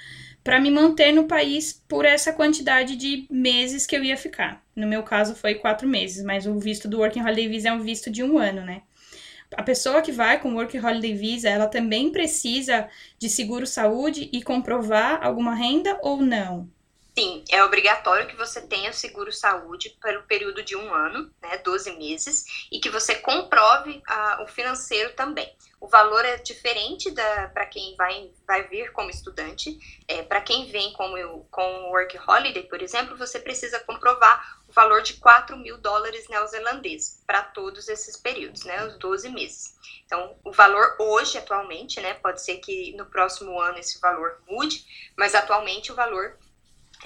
para 0.50 0.58
me 0.58 0.68
manter 0.68 1.12
no 1.12 1.28
país 1.28 1.80
por 1.88 2.04
essa 2.04 2.32
quantidade 2.32 2.96
de 2.96 3.24
meses 3.30 3.86
que 3.86 3.96
eu 3.96 4.02
ia 4.02 4.16
ficar. 4.16 4.60
No 4.74 4.84
meu 4.84 5.04
caso 5.04 5.36
foi 5.36 5.54
quatro 5.54 5.86
meses, 5.86 6.24
mas 6.24 6.44
o 6.44 6.58
visto 6.58 6.88
do 6.88 6.98
Working 6.98 7.22
Holiday 7.22 7.46
Visa 7.46 7.68
é 7.68 7.72
um 7.72 7.78
visto 7.78 8.10
de 8.10 8.24
um 8.24 8.36
ano, 8.36 8.62
né? 8.62 8.82
A 9.56 9.62
pessoa 9.62 10.02
que 10.02 10.10
vai 10.10 10.40
com 10.40 10.56
Working 10.56 10.84
Holiday 10.84 11.14
Visa, 11.14 11.48
ela 11.48 11.68
também 11.68 12.10
precisa 12.10 12.88
de 13.16 13.28
seguro 13.28 13.64
saúde 13.64 14.28
e 14.32 14.42
comprovar 14.42 15.24
alguma 15.24 15.54
renda 15.54 15.96
ou 16.02 16.20
não? 16.20 16.68
Sim, 17.16 17.44
é 17.48 17.62
obrigatório 17.62 18.26
que 18.26 18.36
você 18.36 18.60
tenha 18.60 18.92
seguro 18.92 19.30
saúde 19.30 19.96
pelo 20.02 20.24
período 20.24 20.64
de 20.64 20.74
um 20.74 20.92
ano, 20.92 21.30
né, 21.40 21.58
12 21.58 21.96
meses, 21.96 22.66
e 22.72 22.80
que 22.80 22.90
você 22.90 23.14
comprove 23.14 24.02
o 24.42 24.48
financeiro 24.48 25.12
também. 25.14 25.48
O 25.80 25.88
valor 25.88 26.22
é 26.26 26.36
diferente 26.36 27.10
para 27.10 27.64
quem 27.64 27.96
vai, 27.96 28.30
vai 28.46 28.68
vir 28.68 28.92
como 28.92 29.08
estudante. 29.08 29.78
É, 30.06 30.22
para 30.22 30.42
quem 30.42 30.70
vem 30.70 30.92
como 30.92 31.44
com 31.50 31.90
Work 31.90 32.18
Holiday, 32.18 32.64
por 32.64 32.82
exemplo, 32.82 33.16
você 33.16 33.40
precisa 33.40 33.80
comprovar 33.80 34.60
o 34.68 34.72
valor 34.72 35.02
de 35.02 35.14
4 35.14 35.56
mil 35.56 35.78
dólares 35.78 36.28
neozelandeses 36.28 37.22
para 37.26 37.42
todos 37.42 37.88
esses 37.88 38.16
períodos, 38.16 38.62
né, 38.64 38.84
os 38.84 38.98
12 38.98 39.30
meses. 39.30 39.74
Então, 40.04 40.36
o 40.44 40.52
valor 40.52 40.96
hoje, 40.98 41.38
atualmente, 41.38 41.98
né, 42.00 42.12
pode 42.14 42.42
ser 42.42 42.58
que 42.58 42.94
no 42.96 43.06
próximo 43.06 43.58
ano 43.58 43.78
esse 43.78 43.98
valor 44.00 44.42
mude, 44.46 44.84
mas 45.16 45.34
atualmente 45.34 45.90
o 45.90 45.94
valor 45.94 46.38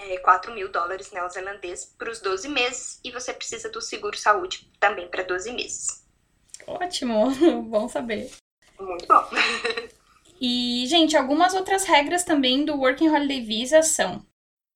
é, 0.01 0.19
4 0.19 0.53
mil 0.53 0.69
dólares 0.71 1.13
neozelandeses 1.13 1.87
para 1.97 2.11
os 2.11 2.21
12 2.21 2.49
meses 2.49 3.01
e 3.05 3.13
você 3.13 3.33
precisa 3.33 3.71
do 3.71 3.81
seguro 3.81 4.19
saúde 4.19 4.69
também 4.81 5.09
para 5.09 5.23
12 5.23 5.53
meses. 5.53 6.05
Ótimo, 6.67 7.31
bom 7.71 7.89
saber. 7.89 8.31
Muito 8.79 9.07
bom. 9.07 9.25
e, 10.41 10.85
gente, 10.87 11.17
algumas 11.17 11.55
outras 11.55 11.85
regras 11.85 12.25
também 12.25 12.65
do 12.65 12.77
Working 12.77 13.09
Holiday 13.09 13.41
Visa 13.41 13.83
são: 13.83 14.25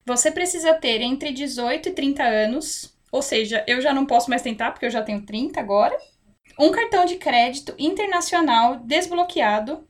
você 0.05 0.31
precisa 0.31 0.73
ter 0.73 1.01
entre 1.01 1.31
18 1.31 1.89
e 1.89 1.91
30 1.91 2.23
anos, 2.23 2.97
ou 3.11 3.21
seja, 3.21 3.63
eu 3.67 3.81
já 3.81 3.93
não 3.93 4.05
posso 4.05 4.29
mais 4.29 4.41
tentar 4.41 4.71
porque 4.71 4.85
eu 4.85 4.91
já 4.91 5.01
tenho 5.01 5.25
30 5.25 5.59
agora. 5.59 5.97
Um 6.57 6.71
cartão 6.71 7.05
de 7.05 7.15
crédito 7.15 7.73
internacional 7.77 8.77
desbloqueado 8.77 9.87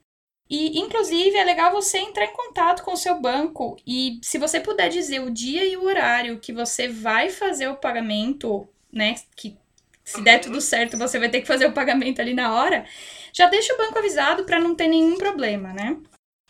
e, 0.50 0.80
inclusive, 0.80 1.36
é 1.36 1.44
legal 1.44 1.70
você 1.70 1.98
entrar 1.98 2.24
em 2.24 2.32
contato 2.32 2.82
com 2.82 2.92
o 2.92 2.96
seu 2.96 3.20
banco 3.20 3.76
e, 3.86 4.18
se 4.20 4.36
você 4.36 4.58
puder 4.58 4.88
dizer 4.88 5.20
o 5.20 5.30
dia 5.30 5.64
e 5.64 5.76
o 5.76 5.84
horário 5.84 6.40
que 6.40 6.52
você 6.52 6.88
vai 6.88 7.30
fazer 7.30 7.68
o 7.68 7.76
pagamento, 7.76 8.68
né? 8.92 9.14
Que 9.36 9.56
se 10.04 10.20
der 10.20 10.40
tudo 10.40 10.60
certo, 10.60 10.98
você 10.98 11.20
vai 11.20 11.28
ter 11.28 11.40
que 11.40 11.46
fazer 11.46 11.66
o 11.66 11.72
pagamento 11.72 12.20
ali 12.20 12.34
na 12.34 12.52
hora. 12.52 12.84
Já 13.32 13.46
deixa 13.46 13.74
o 13.74 13.76
banco 13.76 13.98
avisado 13.98 14.44
para 14.44 14.58
não 14.58 14.74
ter 14.74 14.88
nenhum 14.88 15.16
problema, 15.16 15.72
né? 15.72 15.96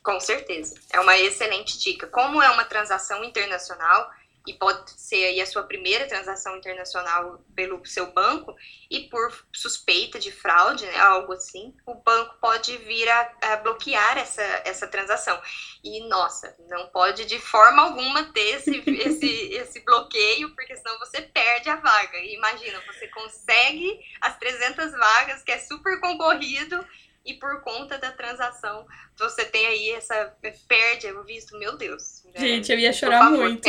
Com 0.02 0.18
certeza. 0.18 0.74
É 0.92 1.00
uma 1.00 1.16
excelente 1.18 1.78
dica. 1.78 2.06
Como 2.06 2.42
é 2.42 2.50
uma 2.50 2.64
transação 2.64 3.22
internacional, 3.22 4.10
e 4.46 4.54
pode 4.54 4.90
ser 4.98 5.26
aí 5.26 5.40
a 5.40 5.46
sua 5.46 5.62
primeira 5.64 6.06
transação 6.06 6.56
internacional 6.56 7.44
pelo 7.54 7.84
seu 7.84 8.10
banco 8.12 8.56
e 8.90 9.00
por 9.08 9.32
suspeita 9.52 10.18
de 10.18 10.32
fraude, 10.32 10.86
né, 10.86 10.98
algo 10.98 11.32
assim, 11.32 11.74
o 11.86 11.94
banco 11.94 12.36
pode 12.40 12.76
vir 12.78 13.08
a, 13.08 13.32
a, 13.42 13.56
bloquear 13.56 14.18
essa, 14.18 14.42
essa 14.64 14.86
transação. 14.86 15.40
E, 15.84 16.08
nossa, 16.08 16.56
não 16.68 16.88
pode 16.88 17.26
de 17.26 17.38
forma 17.38 17.82
alguma 17.82 18.32
ter 18.32 18.56
esse, 18.56 18.82
esse, 18.88 19.54
esse 19.54 19.80
bloqueio, 19.80 20.54
porque 20.54 20.76
senão 20.76 20.98
você 20.98 21.20
perde 21.22 21.68
a 21.68 21.76
vaga. 21.76 22.18
E 22.18 22.34
imagina, 22.34 22.82
você 22.86 23.08
consegue 23.08 24.00
as 24.20 24.38
300 24.38 24.92
vagas, 24.92 25.42
que 25.42 25.52
é 25.52 25.58
super 25.58 26.00
concorrido, 26.00 26.84
e 27.24 27.34
por 27.34 27.60
conta 27.60 27.98
da 27.98 28.10
transação 28.10 28.86
você 29.16 29.44
tem 29.44 29.66
aí 29.66 29.90
essa 29.90 30.34
perde 30.66 31.06
o 31.08 31.22
visto, 31.22 31.58
meu 31.58 31.76
Deus. 31.76 32.24
Gente, 32.34 32.72
eu 32.72 32.78
ia 32.78 32.92
chorar 32.92 33.20
favor, 33.20 33.38
muito. 33.38 33.68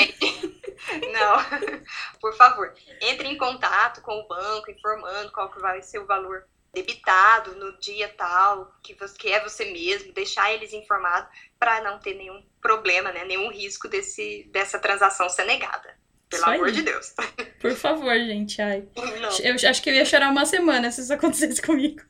Não, 1.14 1.82
por 2.20 2.36
favor, 2.36 2.74
entre 3.02 3.28
em 3.28 3.38
contato 3.38 4.02
com 4.02 4.20
o 4.20 4.28
banco 4.28 4.72
informando 4.72 5.32
qual 5.32 5.52
que 5.52 5.60
vai 5.60 5.82
ser 5.82 6.00
o 6.00 6.06
valor 6.06 6.46
debitado 6.74 7.56
no 7.56 7.78
dia 7.80 8.08
tal, 8.18 8.74
que, 8.82 8.94
você, 8.94 9.18
que 9.18 9.32
é 9.32 9.44
você 9.44 9.66
mesmo, 9.66 10.14
deixar 10.14 10.54
eles 10.54 10.72
informados 10.72 11.30
para 11.60 11.82
não 11.82 12.00
ter 12.00 12.16
nenhum 12.16 12.42
problema, 12.62 13.12
né, 13.12 13.26
nenhum 13.26 13.52
risco 13.52 13.88
desse, 13.88 14.50
dessa 14.52 14.80
transação 14.80 15.28
ser 15.30 15.46
negada. 15.46 16.00
Pelo 16.30 16.46
amor 16.46 16.68
aí. 16.68 16.72
de 16.72 16.82
Deus. 16.84 17.14
Por 17.60 17.76
favor, 17.76 18.16
gente. 18.16 18.62
Ai. 18.62 18.88
Não. 18.96 19.38
Eu 19.40 19.70
acho 19.70 19.84
que 19.84 19.90
eu 19.90 19.94
ia 19.94 20.06
chorar 20.06 20.30
uma 20.30 20.46
semana 20.46 20.90
se 20.90 21.02
isso 21.02 21.14
acontecesse 21.14 21.62
comigo. 21.62 22.02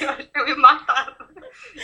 eu 0.00 0.10
acho 0.10 0.26
que 0.26 0.38
eu 0.38 0.48
ia 0.48 0.56
matar. 0.56 1.14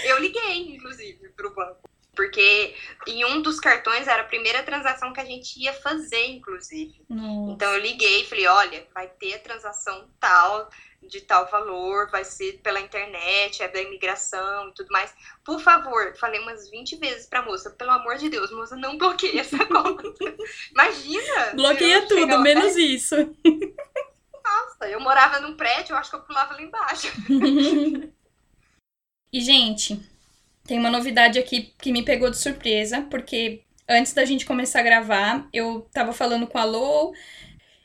Eu 0.04 0.18
liguei, 0.20 0.74
inclusive, 0.74 1.28
pro 1.36 1.54
banco. 1.54 1.91
Porque 2.14 2.74
em 3.06 3.24
um 3.24 3.40
dos 3.40 3.58
cartões 3.58 4.06
era 4.06 4.22
a 4.22 4.26
primeira 4.26 4.62
transação 4.62 5.12
que 5.12 5.20
a 5.20 5.24
gente 5.24 5.58
ia 5.58 5.72
fazer, 5.72 6.26
inclusive. 6.26 6.94
Nossa. 7.08 7.52
Então 7.52 7.72
eu 7.72 7.80
liguei 7.80 8.22
e 8.22 8.26
falei, 8.26 8.46
olha, 8.46 8.86
vai 8.92 9.08
ter 9.08 9.34
a 9.34 9.38
transação 9.38 10.10
tal, 10.20 10.68
de 11.08 11.22
tal 11.22 11.50
valor, 11.50 12.10
vai 12.10 12.22
ser 12.22 12.60
pela 12.62 12.80
internet, 12.80 13.62
é 13.62 13.68
da 13.68 13.80
imigração 13.80 14.68
e 14.68 14.74
tudo 14.74 14.88
mais. 14.90 15.12
Por 15.42 15.58
favor, 15.60 16.14
falei 16.16 16.38
umas 16.40 16.70
20 16.70 16.96
vezes 16.96 17.26
pra 17.26 17.42
moça, 17.42 17.70
pelo 17.70 17.90
amor 17.90 18.16
de 18.16 18.28
Deus, 18.28 18.52
moça, 18.52 18.76
não 18.76 18.98
bloqueie 18.98 19.38
essa 19.38 19.58
conta. 19.64 20.12
Imagina! 20.70 21.52
Bloqueia 21.54 22.06
tudo, 22.06 22.38
menos 22.40 22.76
isso. 22.76 23.16
Nossa, 24.44 24.88
eu 24.88 25.00
morava 25.00 25.40
num 25.40 25.56
prédio, 25.56 25.94
eu 25.94 25.96
acho 25.96 26.10
que 26.10 26.16
eu 26.16 26.22
pulava 26.22 26.54
lá 26.54 26.62
embaixo. 26.62 27.08
e, 29.32 29.40
gente, 29.40 30.11
tem 30.64 30.78
uma 30.78 30.90
novidade 30.90 31.38
aqui 31.38 31.74
que 31.78 31.92
me 31.92 32.04
pegou 32.04 32.30
de 32.30 32.38
surpresa, 32.38 33.02
porque 33.10 33.62
antes 33.88 34.12
da 34.12 34.24
gente 34.24 34.46
começar 34.46 34.80
a 34.80 34.84
gravar, 34.84 35.48
eu 35.52 35.88
tava 35.92 36.12
falando 36.12 36.46
com 36.46 36.58
a 36.58 36.64
Lou, 36.64 37.12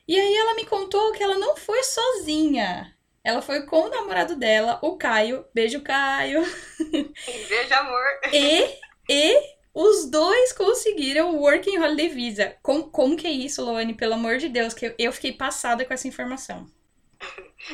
e 0.07 0.17
aí 0.17 0.35
ela 0.35 0.55
me 0.55 0.65
contou 0.65 1.11
que 1.11 1.21
ela 1.21 1.37
não 1.37 1.55
foi 1.55 1.83
sozinha. 1.83 2.93
Ela 3.23 3.41
foi 3.41 3.65
com 3.65 3.81
o 3.81 3.89
namorado 3.89 4.37
dela, 4.37 4.79
o 4.81 4.95
Caio. 4.95 5.45
Beijo, 5.53 5.81
Caio. 5.81 6.45
Beijo, 6.91 7.73
amor. 7.73 8.05
E, 8.31 8.69
e 9.09 9.57
os 9.73 10.09
dois 10.09 10.53
conseguiram 10.53 11.35
o 11.35 11.41
Working 11.41 11.77
Holiday 11.77 12.07
Visa. 12.07 12.55
Como, 12.63 12.89
como 12.89 13.17
que 13.17 13.27
é 13.27 13.31
isso, 13.31 13.61
Loane? 13.65 13.93
Pelo 13.93 14.13
amor 14.13 14.37
de 14.37 14.47
Deus, 14.47 14.73
que 14.73 14.87
eu, 14.87 14.95
eu 14.97 15.11
fiquei 15.11 15.33
passada 15.33 15.83
com 15.83 15.93
essa 15.93 16.07
informação. 16.07 16.65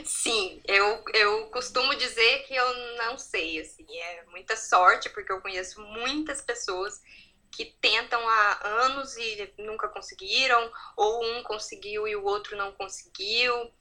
Sim, 0.06 0.62
eu, 0.66 1.04
eu 1.14 1.48
costumo 1.48 1.94
dizer 1.96 2.44
que 2.48 2.56
eu 2.56 2.96
não 2.98 3.18
sei, 3.18 3.60
assim, 3.60 3.86
é 3.96 4.24
muita 4.26 4.56
sorte, 4.58 5.10
porque 5.10 5.32
eu 5.32 5.42
conheço 5.42 5.80
muitas 5.82 6.42
pessoas 6.42 7.00
que 7.52 7.66
tentam 7.80 8.20
há 8.28 8.68
anos 8.86 9.16
e 9.16 9.54
nunca 9.60 9.88
conseguiram, 9.88 10.72
ou 10.98 11.24
um 11.26 11.44
conseguiu 11.44 12.08
e 12.08 12.16
o 12.16 12.26
outro 12.26 12.58
não 12.58 12.72
conseguiu. 12.72 13.72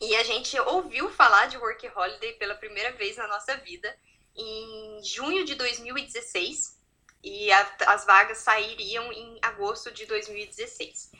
E 0.00 0.14
a 0.16 0.22
gente 0.22 0.58
ouviu 0.60 1.10
falar 1.10 1.46
de 1.46 1.56
Work 1.56 1.88
Holiday 1.88 2.34
pela 2.34 2.54
primeira 2.54 2.92
vez 2.92 3.16
na 3.16 3.26
nossa 3.26 3.56
vida 3.56 3.96
em 4.36 5.02
junho 5.02 5.44
de 5.44 5.54
2016, 5.54 6.78
e 7.24 7.50
a, 7.50 7.76
as 7.86 8.04
vagas 8.04 8.38
sairiam 8.38 9.12
em 9.12 9.38
agosto 9.42 9.90
de 9.90 10.06
2016. 10.06 11.10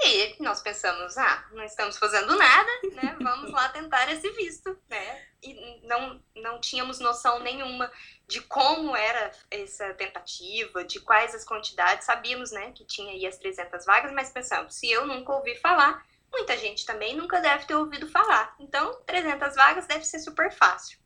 E 0.00 0.36
nós 0.42 0.60
pensamos, 0.60 1.16
ah, 1.16 1.48
não 1.52 1.64
estamos 1.64 1.96
fazendo 1.96 2.36
nada, 2.36 2.70
né? 2.92 3.16
Vamos 3.22 3.50
lá 3.52 3.68
tentar 3.68 4.10
esse 4.12 4.28
visto, 4.30 4.76
né? 4.88 5.26
E 5.42 5.80
não, 5.86 6.22
não 6.36 6.60
tínhamos 6.60 6.98
noção 7.00 7.40
nenhuma 7.40 7.90
de 8.26 8.40
como 8.42 8.96
era 8.96 9.30
essa 9.50 9.92
tentativa, 9.94 10.84
de 10.84 11.00
quais 11.00 11.34
as 11.34 11.44
quantidades. 11.44 12.06
Sabíamos, 12.06 12.50
né, 12.50 12.72
que 12.72 12.84
tinha 12.84 13.12
aí 13.12 13.26
as 13.26 13.38
300 13.38 13.84
vagas, 13.84 14.12
mas 14.12 14.30
pensamos, 14.30 14.74
se 14.74 14.90
eu 14.90 15.06
nunca 15.06 15.32
ouvi 15.32 15.54
falar, 15.56 16.04
muita 16.32 16.56
gente 16.56 16.84
também 16.84 17.16
nunca 17.16 17.40
deve 17.40 17.64
ter 17.64 17.74
ouvido 17.74 18.08
falar. 18.08 18.54
Então, 18.58 19.00
300 19.06 19.54
vagas 19.54 19.86
deve 19.86 20.04
ser 20.04 20.18
super 20.18 20.50
fácil. 20.52 20.98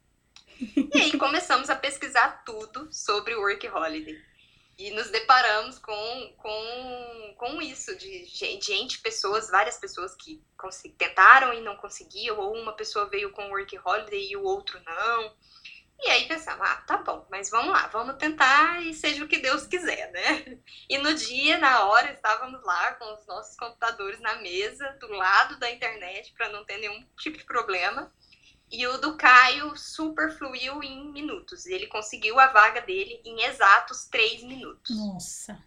E 0.60 1.00
aí 1.00 1.18
começamos 1.18 1.70
a 1.70 1.76
pesquisar 1.76 2.42
tudo 2.44 2.88
sobre 2.92 3.34
o 3.34 3.40
Work 3.40 3.68
Holiday. 3.68 4.27
E 4.78 4.92
nos 4.92 5.10
deparamos 5.10 5.76
com, 5.80 6.34
com, 6.36 7.34
com 7.36 7.60
isso, 7.60 7.96
de 7.96 8.24
gente, 8.26 9.00
pessoas, 9.00 9.50
várias 9.50 9.76
pessoas 9.76 10.14
que 10.14 10.40
tentaram 10.96 11.52
e 11.52 11.60
não 11.60 11.76
conseguiam, 11.76 12.38
ou 12.38 12.54
uma 12.54 12.72
pessoa 12.72 13.08
veio 13.10 13.32
com 13.32 13.50
work 13.50 13.76
holiday 13.84 14.30
e 14.30 14.36
o 14.36 14.44
outro 14.44 14.80
não. 14.84 15.36
E 16.00 16.10
aí 16.10 16.28
pensamos, 16.28 16.64
ah, 16.64 16.76
tá 16.86 16.96
bom, 16.98 17.26
mas 17.28 17.50
vamos 17.50 17.72
lá, 17.72 17.88
vamos 17.88 18.16
tentar 18.18 18.80
e 18.82 18.94
seja 18.94 19.24
o 19.24 19.26
que 19.26 19.38
Deus 19.38 19.66
quiser, 19.66 20.12
né? 20.12 20.58
E 20.88 20.96
no 20.96 21.12
dia, 21.12 21.58
na 21.58 21.86
hora, 21.86 22.12
estávamos 22.12 22.62
lá 22.64 22.92
com 22.94 23.14
os 23.14 23.26
nossos 23.26 23.56
computadores 23.56 24.20
na 24.20 24.36
mesa, 24.36 24.96
do 25.00 25.08
lado 25.08 25.58
da 25.58 25.68
internet, 25.68 26.32
para 26.34 26.50
não 26.50 26.64
ter 26.64 26.78
nenhum 26.78 27.04
tipo 27.18 27.36
de 27.36 27.44
problema. 27.44 28.12
E 28.70 28.86
o 28.86 28.98
do 28.98 29.16
Caio 29.16 29.76
super 29.76 30.30
fluiu 30.36 30.82
em 30.82 31.10
minutos. 31.10 31.66
Ele 31.66 31.86
conseguiu 31.86 32.38
a 32.38 32.48
vaga 32.48 32.80
dele 32.82 33.20
em 33.24 33.42
exatos 33.44 34.06
três 34.06 34.42
minutos. 34.42 34.96
Nossa. 34.96 35.58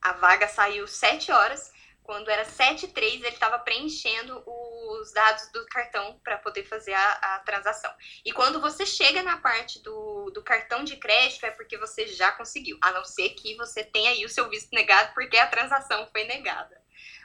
A 0.00 0.12
vaga 0.12 0.46
saiu 0.48 0.86
sete 0.86 1.32
horas. 1.32 1.72
Quando 2.02 2.30
era 2.30 2.44
sete 2.44 2.86
e 2.86 2.88
três, 2.88 3.16
ele 3.16 3.34
estava 3.34 3.58
preenchendo 3.58 4.42
os 4.46 5.12
dados 5.12 5.50
do 5.52 5.66
cartão 5.66 6.18
para 6.24 6.38
poder 6.38 6.64
fazer 6.64 6.94
a, 6.94 7.12
a, 7.12 7.38
transação. 7.40 7.92
E 8.24 8.32
quando 8.32 8.60
você 8.60 8.86
chega 8.86 9.22
na 9.22 9.36
parte 9.36 9.82
do, 9.82 10.30
do 10.30 10.42
cartão 10.42 10.84
de 10.84 10.96
crédito, 10.96 11.44
é 11.44 11.50
porque 11.50 11.76
você 11.76 12.06
já 12.06 12.32
conseguiu. 12.32 12.78
A 12.82 12.92
não 12.92 13.04
ser 13.04 13.30
que 13.30 13.54
você 13.56 13.84
tenha 13.84 14.12
aí 14.12 14.24
o 14.24 14.28
seu 14.28 14.48
visto 14.48 14.70
negado 14.72 15.12
porque 15.12 15.36
a 15.36 15.48
transação 15.48 16.08
foi 16.10 16.24
negada. 16.24 16.77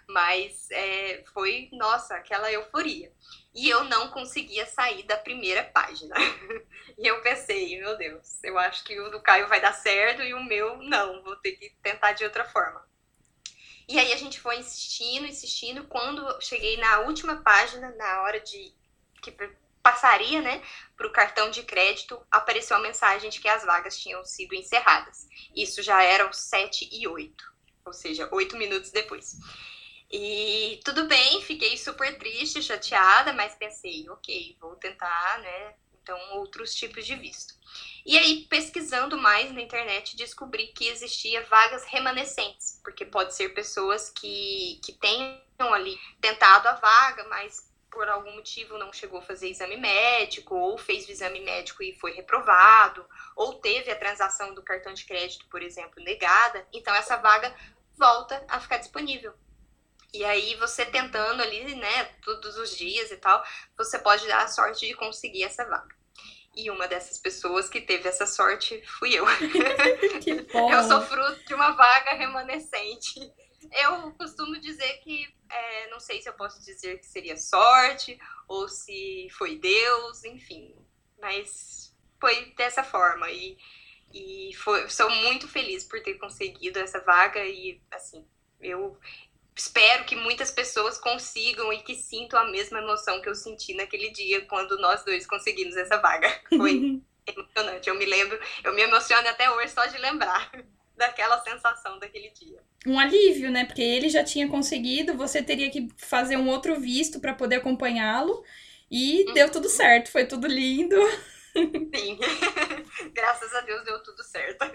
Mas 0.08 0.70
é, 0.72 1.24
foi, 1.34 1.70
nossa, 1.72 2.16
aquela 2.16 2.52
euforia. 2.52 3.12
E 3.54 3.70
eu 3.70 3.84
não 3.84 4.10
conseguia 4.10 4.66
sair 4.66 5.04
da 5.04 5.18
primeira 5.18 5.64
página. 5.64 6.16
e 6.98 7.08
eu 7.08 7.22
pensei, 7.22 7.80
meu 7.80 7.98
Deus, 7.98 8.44
eu 8.44 8.58
acho 8.58 8.84
que 8.84 9.00
o 9.00 9.10
do 9.10 9.22
Caio 9.22 9.48
vai 9.48 9.62
dar 9.62 9.74
certo 9.74 10.22
e 10.22 10.34
o 10.34 10.44
meu 10.44 10.78
não, 10.78 11.24
vou 11.24 11.36
ter 11.38 11.54
que 11.54 11.70
tentar 11.82 12.14
de 12.14 12.24
outra 12.24 12.46
forma. 12.46 12.84
E 13.88 14.00
aí 14.00 14.14
a 14.14 14.18
gente 14.18 14.40
foi 14.40 14.58
insistindo, 14.58 15.28
insistindo. 15.28 15.86
Quando 15.86 16.42
cheguei 16.42 16.78
na 16.78 17.02
última 17.02 17.42
página, 17.42 17.94
na 17.96 18.22
hora 18.22 18.40
de 18.40 18.74
que 19.22 19.32
passaria, 19.82 20.42
né, 20.42 20.64
para 20.96 21.08
o 21.08 21.12
cartão 21.12 21.52
de 21.52 21.62
crédito, 21.64 22.26
apareceu 22.32 22.78
a 22.78 22.80
mensagem 22.80 23.30
de 23.30 23.42
que 23.42 23.50
as 23.50 23.64
vagas 23.66 23.98
tinham 23.98 24.24
sido 24.24 24.56
encerradas. 24.56 25.28
Isso 25.54 25.84
já 25.84 26.02
eram 26.02 26.32
7 26.32 26.90
e 26.92 27.06
8, 27.06 27.44
ou 27.86 27.94
seja, 27.94 28.30
8 28.32 28.56
minutos 28.58 28.92
depois. 28.92 29.36
E 30.16 30.80
tudo 30.86 31.08
bem, 31.08 31.42
fiquei 31.42 31.76
super 31.76 32.16
triste, 32.20 32.62
chateada, 32.62 33.34
mas 33.34 33.56
pensei, 33.56 34.08
ok, 34.12 34.56
vou 34.62 34.76
tentar, 34.76 35.40
né, 35.40 35.74
então 36.04 36.16
outros 36.36 36.76
tipos 36.76 37.04
de 37.04 37.16
visto. 37.16 37.56
E 38.06 38.16
aí, 38.16 38.46
pesquisando 38.48 39.18
mais 39.18 39.52
na 39.52 39.60
internet, 39.60 40.16
descobri 40.16 40.68
que 40.68 40.88
existia 40.88 41.42
vagas 41.46 41.84
remanescentes, 41.86 42.80
porque 42.84 43.06
pode 43.06 43.34
ser 43.34 43.56
pessoas 43.56 44.12
que, 44.12 44.80
que 44.86 44.94
tenham 44.94 45.74
ali 45.74 46.00
tentado 46.22 46.68
a 46.68 46.74
vaga, 46.74 47.24
mas 47.28 47.74
por 47.90 48.08
algum 48.08 48.36
motivo 48.36 48.78
não 48.78 48.94
chegou 48.94 49.18
a 49.18 49.24
fazer 49.24 49.50
exame 49.50 49.78
médico, 49.78 50.54
ou 50.54 50.78
fez 50.78 51.08
o 51.08 51.12
exame 51.12 51.40
médico 51.40 51.82
e 51.82 51.98
foi 52.00 52.12
reprovado, 52.12 53.04
ou 53.36 53.56
teve 53.56 53.90
a 53.90 53.96
transação 53.96 54.54
do 54.54 54.62
cartão 54.62 54.94
de 54.94 55.06
crédito, 55.06 55.48
por 55.48 55.64
exemplo, 55.64 56.04
negada, 56.04 56.68
então 56.72 56.94
essa 56.94 57.18
vaga 57.18 57.52
volta 57.98 58.46
a 58.48 58.60
ficar 58.60 58.78
disponível. 58.78 59.34
E 60.14 60.24
aí 60.24 60.56
você 60.56 60.86
tentando 60.86 61.42
ali, 61.42 61.76
né, 61.76 62.06
todos 62.24 62.56
os 62.58 62.78
dias 62.78 63.10
e 63.10 63.18
tal, 63.18 63.44
você 63.76 63.98
pode 63.98 64.28
dar 64.28 64.44
a 64.44 64.48
sorte 64.48 64.88
de 64.88 64.94
conseguir 64.94 65.44
essa 65.44 65.66
vaga. 65.66 65.96
E 66.56 66.70
uma 66.70 66.88
dessas 66.88 67.18
pessoas 67.18 67.68
que 67.68 67.82
teve 67.82 68.08
essa 68.08 68.28
sorte 68.28 68.80
fui 69.00 69.14
eu. 69.14 69.26
Eu 70.72 70.84
sou 70.84 71.02
fruto 71.02 71.44
de 71.46 71.56
uma 71.56 71.72
vaga 71.72 72.12
remanescente. 72.12 73.20
Eu 73.72 74.12
costumo 74.12 74.60
dizer 74.60 75.00
que 75.00 75.28
é, 75.50 75.90
não 75.90 76.00
sei 76.00 76.22
se 76.22 76.30
eu 76.30 76.34
posso 76.34 76.64
dizer 76.64 77.00
que 77.00 77.06
seria 77.08 77.38
sorte 77.38 78.20
ou 78.48 78.68
se 78.68 79.28
foi 79.32 79.58
Deus, 79.58 80.24
enfim. 80.26 80.76
Mas 81.20 81.96
foi 82.20 82.54
dessa 82.56 82.84
forma. 82.84 83.32
E, 83.32 83.58
e 84.14 84.54
foi, 84.58 84.88
sou 84.90 85.10
muito 85.10 85.48
feliz 85.48 85.84
por 85.84 86.04
ter 86.04 86.16
conseguido 86.16 86.78
essa 86.78 87.00
vaga. 87.00 87.44
E, 87.44 87.82
assim, 87.92 88.28
eu 88.60 89.00
espero 89.56 90.06
que 90.06 90.16
muitas 90.16 90.52
pessoas 90.52 90.98
consigam 90.98 91.72
e 91.72 91.80
que 91.80 91.96
sintam 91.96 92.40
a 92.40 92.50
mesma 92.52 92.80
emoção 92.80 93.22
que 93.22 93.30
eu 93.30 93.36
senti 93.36 93.74
naquele 93.74 94.10
dia 94.12 94.42
quando 94.46 94.78
nós 94.80 95.04
dois 95.04 95.26
conseguimos 95.28 95.76
essa 95.76 95.98
vaga. 95.98 96.28
Foi 96.50 97.02
emocionante. 97.26 97.90
Eu 97.90 97.96
me 97.96 98.06
lembro, 98.06 98.40
eu 98.64 98.74
me 98.74 98.82
emociono 98.82 99.28
até 99.28 99.50
hoje 99.50 99.74
só 99.74 99.86
de 99.86 99.98
lembrar 99.98 100.52
daquela 100.98 101.42
sensação 101.42 102.00
daquele 102.00 102.30
dia. 102.30 102.60
Um 102.86 103.00
alívio, 103.00 103.50
né? 103.50 103.66
Porque 103.66 103.82
ele 103.82 104.10
já 104.10 104.24
tinha 104.24 104.48
conseguido, 104.48 105.16
você 105.16 105.42
teria 105.42 105.70
que 105.70 105.88
fazer 105.98 106.38
um 106.38 106.50
outro 106.50 106.80
visto 106.80 107.20
para 107.20 107.34
poder 107.34 107.58
acompanhá-lo. 107.58 108.44
E 108.92 109.26
uhum. 109.28 109.34
deu 109.34 109.50
tudo 109.50 109.70
certo, 109.70 110.12
foi 110.12 110.26
tudo 110.26 110.46
lindo. 110.46 110.96
Sim, 111.54 112.20
graças 113.14 113.54
a 113.56 113.62
Deus 113.62 113.84
deu 113.86 114.02
tudo 114.04 114.24
certo. 114.24 114.66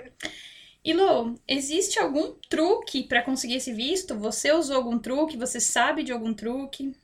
E 0.88 0.94
Lô, 0.94 1.34
existe 1.46 1.98
algum 1.98 2.32
truque 2.48 3.02
para 3.02 3.22
conseguir 3.22 3.56
esse 3.56 3.74
visto? 3.74 4.18
Você 4.18 4.52
usou 4.52 4.76
algum 4.76 4.98
truque? 4.98 5.36
Você 5.36 5.60
sabe 5.60 6.02
de 6.02 6.12
algum 6.12 6.32
truque? 6.32 6.96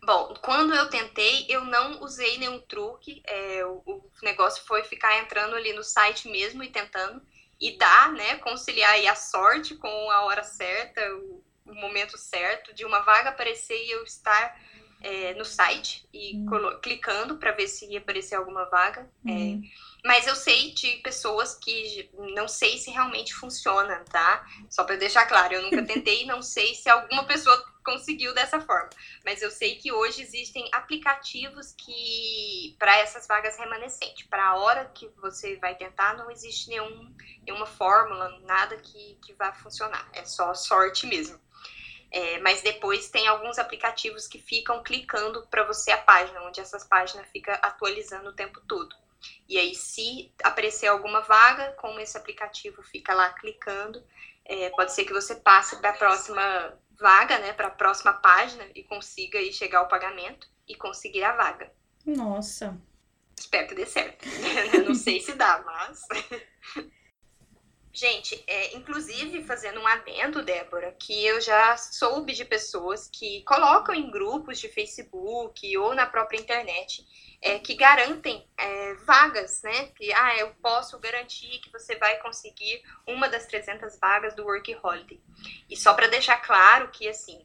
Bom, 0.00 0.34
quando 0.40 0.72
eu 0.72 0.88
tentei, 0.88 1.44
eu 1.48 1.64
não 1.64 2.00
usei 2.00 2.38
nenhum 2.38 2.60
truque. 2.60 3.20
É, 3.26 3.64
o, 3.64 3.82
o 3.84 4.10
negócio 4.22 4.64
foi 4.64 4.84
ficar 4.84 5.18
entrando 5.18 5.56
ali 5.56 5.72
no 5.72 5.82
site 5.82 6.28
mesmo 6.28 6.62
e 6.62 6.70
tentando 6.70 7.20
e 7.60 7.76
dar, 7.76 8.12
né, 8.12 8.36
conciliar 8.36 9.04
a 9.08 9.16
sorte 9.16 9.74
com 9.74 9.88
a 10.12 10.22
hora 10.26 10.44
certa, 10.44 11.00
o, 11.16 11.44
o 11.66 11.74
momento 11.74 12.16
certo 12.16 12.72
de 12.72 12.84
uma 12.84 13.00
vaga 13.00 13.30
aparecer 13.30 13.84
e 13.84 13.90
eu 13.90 14.04
estar 14.04 14.60
é, 15.00 15.34
no 15.34 15.44
site 15.44 16.08
e 16.12 16.36
uhum. 16.36 16.80
clicando 16.80 17.36
para 17.36 17.52
ver 17.52 17.68
se 17.68 17.86
ia 17.86 17.98
aparecer 17.98 18.34
alguma 18.34 18.64
vaga. 18.64 19.08
Uhum. 19.24 19.62
É, 19.64 19.88
mas 20.04 20.26
eu 20.26 20.36
sei 20.36 20.72
de 20.72 20.96
pessoas 20.98 21.54
que 21.54 22.10
não 22.34 22.48
sei 22.48 22.78
se 22.78 22.90
realmente 22.90 23.34
funciona, 23.34 24.04
tá? 24.10 24.46
Só 24.70 24.84
para 24.84 24.96
deixar 24.96 25.26
claro, 25.26 25.54
eu 25.54 25.62
nunca 25.62 25.82
tentei 25.86 26.22
e 26.22 26.26
não 26.26 26.42
sei 26.42 26.74
se 26.74 26.88
alguma 26.88 27.24
pessoa 27.24 27.56
conseguiu 27.84 28.34
dessa 28.34 28.60
forma. 28.60 28.90
Mas 29.24 29.40
eu 29.40 29.50
sei 29.50 29.76
que 29.76 29.90
hoje 29.90 30.22
existem 30.22 30.68
aplicativos 30.72 31.72
que 31.72 32.76
para 32.78 32.98
essas 32.98 33.26
vagas 33.26 33.56
remanescentes, 33.56 34.26
para 34.26 34.46
a 34.46 34.56
hora 34.56 34.84
que 34.94 35.08
você 35.20 35.56
vai 35.56 35.74
tentar, 35.74 36.16
não 36.16 36.30
existe 36.30 36.68
nenhum, 36.68 37.14
nenhuma 37.46 37.66
fórmula, 37.66 38.38
nada 38.40 38.76
que, 38.76 39.18
que 39.24 39.32
vá 39.34 39.52
funcionar. 39.52 40.06
É 40.12 40.24
só 40.24 40.52
sorte 40.54 41.06
mesmo. 41.06 41.40
É, 42.10 42.38
mas 42.38 42.62
depois 42.62 43.10
tem 43.10 43.26
alguns 43.26 43.58
aplicativos 43.58 44.26
que 44.26 44.38
ficam 44.38 44.82
clicando 44.82 45.46
para 45.48 45.64
você 45.64 45.90
a 45.90 45.98
página, 45.98 46.42
onde 46.42 46.60
essas 46.60 46.84
páginas 46.84 47.28
ficam 47.30 47.54
atualizando 47.62 48.30
o 48.30 48.34
tempo 48.34 48.60
todo. 48.66 48.96
E 49.48 49.58
aí, 49.58 49.74
se 49.74 50.32
aparecer 50.42 50.86
alguma 50.86 51.20
vaga, 51.20 51.72
como 51.72 52.00
esse 52.00 52.16
aplicativo 52.16 52.82
fica 52.82 53.12
lá 53.14 53.30
clicando, 53.30 54.02
é, 54.44 54.70
pode 54.70 54.92
ser 54.92 55.04
que 55.04 55.12
você 55.12 55.34
passe 55.34 55.76
para 55.76 55.90
a 55.90 55.96
próxima 55.96 56.78
vaga, 56.98 57.38
né, 57.38 57.52
para 57.52 57.68
a 57.68 57.70
próxima 57.70 58.12
página 58.12 58.64
e 58.74 58.82
consiga 58.82 59.38
aí 59.38 59.52
chegar 59.52 59.80
ao 59.80 59.88
pagamento 59.88 60.48
e 60.66 60.74
conseguir 60.74 61.24
a 61.24 61.32
vaga. 61.32 61.72
Nossa. 62.04 62.76
Espero 63.38 63.68
que 63.68 63.74
dê 63.74 63.86
certo. 63.86 64.26
não 64.86 64.94
sei 64.94 65.20
se 65.20 65.34
dá, 65.34 65.62
mas. 65.64 66.02
Gente, 67.98 68.40
é, 68.46 68.76
inclusive 68.76 69.42
fazendo 69.42 69.80
um 69.80 69.86
adendo, 69.88 70.40
Débora, 70.40 70.92
que 70.92 71.26
eu 71.26 71.40
já 71.40 71.76
soube 71.76 72.32
de 72.32 72.44
pessoas 72.44 73.10
que 73.12 73.42
colocam 73.42 73.92
em 73.92 74.08
grupos 74.08 74.60
de 74.60 74.68
Facebook 74.68 75.76
ou 75.76 75.92
na 75.96 76.06
própria 76.06 76.38
internet 76.38 77.04
é, 77.42 77.58
que 77.58 77.74
garantem 77.74 78.48
é, 78.56 78.94
vagas, 79.04 79.64
né? 79.64 79.86
Que, 79.96 80.12
ah, 80.12 80.36
eu 80.38 80.54
posso 80.62 80.96
garantir 81.00 81.58
que 81.58 81.72
você 81.72 81.96
vai 81.96 82.18
conseguir 82.18 82.80
uma 83.04 83.28
das 83.28 83.46
300 83.46 83.98
vagas 83.98 84.32
do 84.36 84.44
Work 84.44 84.78
Holiday. 84.80 85.20
E 85.68 85.76
só 85.76 85.92
para 85.92 86.06
deixar 86.06 86.36
claro 86.36 86.92
que, 86.92 87.08
assim, 87.08 87.44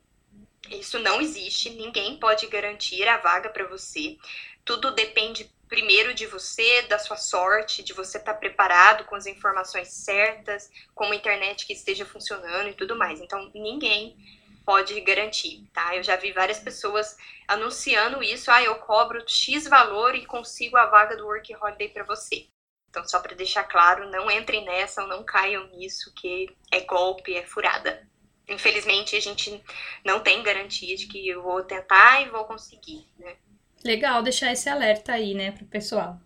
isso 0.69 0.99
não 0.99 1.19
existe, 1.19 1.71
ninguém 1.71 2.19
pode 2.19 2.45
garantir 2.45 3.07
a 3.07 3.17
vaga 3.17 3.49
para 3.49 3.65
você. 3.65 4.19
Tudo 4.63 4.91
depende 4.91 5.51
primeiro 5.73 6.13
de 6.13 6.27
você, 6.27 6.83
da 6.83 6.99
sua 6.99 7.17
sorte, 7.17 7.81
de 7.81 7.93
você 7.93 8.19
estar 8.19 8.33
tá 8.33 8.39
preparado 8.39 9.05
com 9.05 9.15
as 9.15 9.25
informações 9.25 9.87
certas, 9.87 10.69
com 10.93 11.05
uma 11.05 11.15
internet 11.15 11.65
que 11.65 11.73
esteja 11.73 12.05
funcionando 12.05 12.69
e 12.69 12.75
tudo 12.75 12.95
mais. 12.95 13.19
Então, 13.19 13.49
ninguém 13.55 14.15
pode 14.63 15.01
garantir, 15.01 15.67
tá? 15.73 15.95
Eu 15.95 16.03
já 16.03 16.15
vi 16.15 16.31
várias 16.31 16.59
pessoas 16.59 17.17
anunciando 17.47 18.21
isso, 18.21 18.51
ah, 18.51 18.61
eu 18.61 18.75
cobro 18.75 19.27
X 19.27 19.67
valor 19.67 20.13
e 20.13 20.27
consigo 20.27 20.77
a 20.77 20.85
vaga 20.85 21.17
do 21.17 21.25
Work 21.25 21.55
Holiday 21.55 21.89
para 21.89 22.03
você. 22.03 22.45
Então, 22.87 23.03
só 23.07 23.19
para 23.19 23.35
deixar 23.35 23.63
claro, 23.63 24.11
não 24.11 24.29
entrem 24.29 24.63
nessa 24.63 25.07
não 25.07 25.23
caiam 25.23 25.65
nisso, 25.69 26.13
que 26.13 26.55
é 26.71 26.81
golpe, 26.81 27.33
é 27.33 27.47
furada. 27.47 28.07
Infelizmente, 28.47 29.15
a 29.15 29.19
gente 29.19 29.59
não 30.05 30.19
tem 30.19 30.43
garantia 30.43 30.95
de 30.95 31.07
que 31.07 31.27
eu 31.27 31.41
vou 31.41 31.63
tentar 31.63 32.21
e 32.21 32.29
vou 32.29 32.45
conseguir, 32.45 33.07
né? 33.17 33.35
Legal 33.83 34.23
deixar 34.23 34.51
esse 34.51 34.69
alerta 34.69 35.13
aí, 35.13 35.33
né, 35.33 35.51
pro 35.51 35.65
pessoal. 35.65 36.19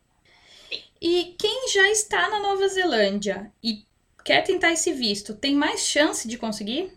E 1.01 1.35
quem 1.39 1.69
já 1.69 1.89
está 1.89 2.29
na 2.29 2.39
Nova 2.39 2.67
Zelândia 2.67 3.51
e 3.63 3.85
quer 4.23 4.43
tentar 4.43 4.71
esse 4.71 4.91
visto, 4.93 5.35
tem 5.35 5.55
mais 5.55 5.87
chance 5.87 6.27
de 6.27 6.37
conseguir? 6.37 6.91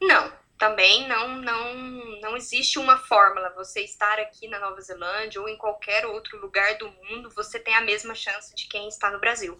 Não, 0.00 0.32
também 0.58 1.08
não, 1.08 1.28
não, 1.36 1.74
não 2.20 2.36
existe 2.36 2.78
uma 2.78 2.98
fórmula. 2.98 3.52
Você 3.56 3.82
estar 3.82 4.18
aqui 4.18 4.48
na 4.48 4.58
Nova 4.58 4.80
Zelândia 4.80 5.40
ou 5.40 5.48
em 5.48 5.56
qualquer 5.56 6.06
outro 6.06 6.38
lugar 6.40 6.76
do 6.78 6.90
mundo, 6.90 7.30
você 7.30 7.58
tem 7.58 7.74
a 7.74 7.80
mesma 7.80 8.14
chance 8.14 8.54
de 8.54 8.66
quem 8.66 8.88
está 8.88 9.10
no 9.10 9.20
Brasil. 9.20 9.58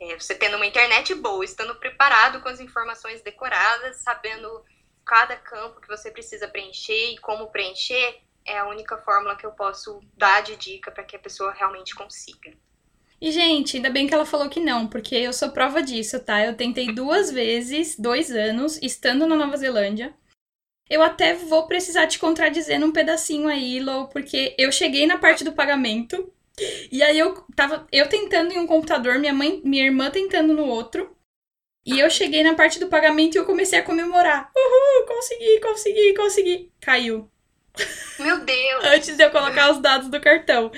É, 0.00 0.18
você 0.18 0.34
tendo 0.34 0.56
uma 0.56 0.66
internet 0.66 1.14
boa, 1.14 1.44
estando 1.44 1.74
preparado 1.76 2.40
com 2.40 2.48
as 2.48 2.60
informações 2.60 3.22
decoradas, 3.22 3.96
sabendo 3.96 4.64
cada 5.04 5.36
campo 5.36 5.80
que 5.80 5.88
você 5.88 6.10
precisa 6.10 6.48
preencher 6.48 7.12
e 7.12 7.18
como 7.18 7.50
preencher, 7.50 8.20
é 8.46 8.58
a 8.58 8.68
única 8.68 8.96
fórmula 8.98 9.36
que 9.36 9.46
eu 9.46 9.52
posso 9.52 10.00
dar 10.16 10.42
de 10.42 10.56
dica 10.56 10.90
para 10.90 11.04
que 11.04 11.16
a 11.16 11.18
pessoa 11.18 11.52
realmente 11.52 11.94
consiga. 11.94 12.52
E, 13.20 13.30
gente, 13.30 13.76
ainda 13.76 13.90
bem 13.90 14.06
que 14.06 14.12
ela 14.12 14.26
falou 14.26 14.50
que 14.50 14.60
não, 14.60 14.86
porque 14.86 15.14
eu 15.14 15.32
sou 15.32 15.50
prova 15.50 15.82
disso, 15.82 16.20
tá? 16.20 16.44
Eu 16.44 16.56
tentei 16.56 16.92
duas 16.92 17.30
vezes, 17.30 17.98
dois 17.98 18.30
anos, 18.30 18.78
estando 18.82 19.26
na 19.26 19.36
Nova 19.36 19.56
Zelândia. 19.56 20.14
Eu 20.90 21.02
até 21.02 21.34
vou 21.34 21.66
precisar 21.66 22.06
te 22.06 22.18
contradizer 22.18 22.78
num 22.78 22.92
pedacinho 22.92 23.48
aí, 23.48 23.80
Lô, 23.80 24.08
porque 24.08 24.54
eu 24.58 24.70
cheguei 24.70 25.06
na 25.06 25.16
parte 25.16 25.42
do 25.42 25.52
pagamento. 25.52 26.30
E 26.92 27.02
aí 27.02 27.18
eu 27.18 27.34
tava 27.56 27.86
eu 27.90 28.08
tentando 28.08 28.52
em 28.52 28.58
um 28.58 28.66
computador, 28.66 29.18
minha 29.18 29.32
mãe, 29.32 29.60
minha 29.64 29.84
irmã 29.84 30.10
tentando 30.10 30.52
no 30.52 30.66
outro. 30.66 31.16
E 31.86 31.98
eu 31.98 32.08
cheguei 32.10 32.42
na 32.42 32.54
parte 32.54 32.78
do 32.78 32.88
pagamento 32.88 33.34
e 33.34 33.38
eu 33.38 33.44
comecei 33.44 33.78
a 33.78 33.82
comemorar. 33.82 34.50
Uhul, 34.56 35.06
consegui, 35.06 35.60
consegui, 35.60 36.14
consegui. 36.14 36.72
Caiu. 36.80 37.30
Meu 38.18 38.44
Deus! 38.44 38.84
Antes 38.84 39.16
de 39.16 39.22
eu 39.24 39.30
colocar 39.30 39.72
os 39.72 39.80
dados 39.80 40.08
do 40.08 40.20
cartão. 40.20 40.70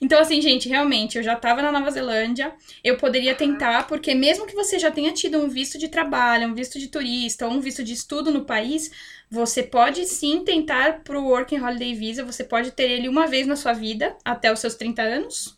Então, 0.00 0.20
assim, 0.20 0.40
gente, 0.40 0.68
realmente, 0.68 1.16
eu 1.16 1.22
já 1.22 1.34
tava 1.34 1.62
na 1.62 1.72
Nova 1.72 1.90
Zelândia, 1.90 2.52
eu 2.82 2.96
poderia 2.98 3.34
tentar, 3.34 3.86
porque 3.86 4.14
mesmo 4.14 4.46
que 4.46 4.54
você 4.54 4.78
já 4.78 4.90
tenha 4.90 5.12
tido 5.12 5.38
um 5.38 5.48
visto 5.48 5.78
de 5.78 5.88
trabalho, 5.88 6.48
um 6.48 6.54
visto 6.54 6.78
de 6.78 6.88
turista 6.88 7.46
ou 7.46 7.52
um 7.52 7.60
visto 7.60 7.82
de 7.82 7.94
estudo 7.94 8.30
no 8.30 8.44
país, 8.44 8.90
você 9.30 9.62
pode 9.62 10.04
sim 10.06 10.44
tentar 10.44 11.00
pro 11.02 11.24
Working 11.24 11.60
Holiday 11.60 11.94
Visa, 11.94 12.24
você 12.24 12.44
pode 12.44 12.70
ter 12.72 12.90
ele 12.90 13.08
uma 13.08 13.26
vez 13.26 13.46
na 13.46 13.56
sua 13.56 13.72
vida, 13.72 14.16
até 14.24 14.52
os 14.52 14.60
seus 14.60 14.74
30 14.74 15.02
anos. 15.02 15.56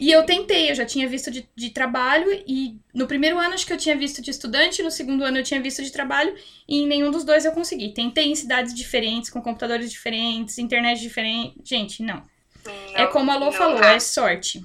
E 0.00 0.10
eu 0.10 0.24
tentei, 0.24 0.70
eu 0.70 0.74
já 0.74 0.84
tinha 0.84 1.08
visto 1.08 1.30
de, 1.30 1.48
de 1.54 1.70
trabalho, 1.70 2.30
e 2.46 2.78
no 2.94 3.06
primeiro 3.06 3.38
ano 3.38 3.54
acho 3.54 3.66
que 3.66 3.72
eu 3.72 3.78
tinha 3.78 3.96
visto 3.96 4.20
de 4.20 4.30
estudante, 4.30 4.82
no 4.82 4.90
segundo 4.90 5.24
ano 5.24 5.38
eu 5.38 5.44
tinha 5.44 5.60
visto 5.60 5.82
de 5.82 5.90
trabalho, 5.90 6.36
e 6.68 6.82
em 6.82 6.86
nenhum 6.86 7.10
dos 7.10 7.24
dois 7.24 7.44
eu 7.44 7.52
consegui. 7.52 7.92
Tentei 7.92 8.26
em 8.26 8.34
cidades 8.34 8.74
diferentes, 8.74 9.30
com 9.30 9.40
computadores 9.40 9.90
diferentes, 9.90 10.58
internet 10.58 11.00
diferente. 11.00 11.56
Gente, 11.64 12.02
não. 12.02 12.22
não 12.64 12.72
é 12.94 13.06
como 13.06 13.30
a 13.30 13.36
Lô 13.36 13.52
falou, 13.52 13.82
é 13.82 13.98
sorte. 14.00 14.64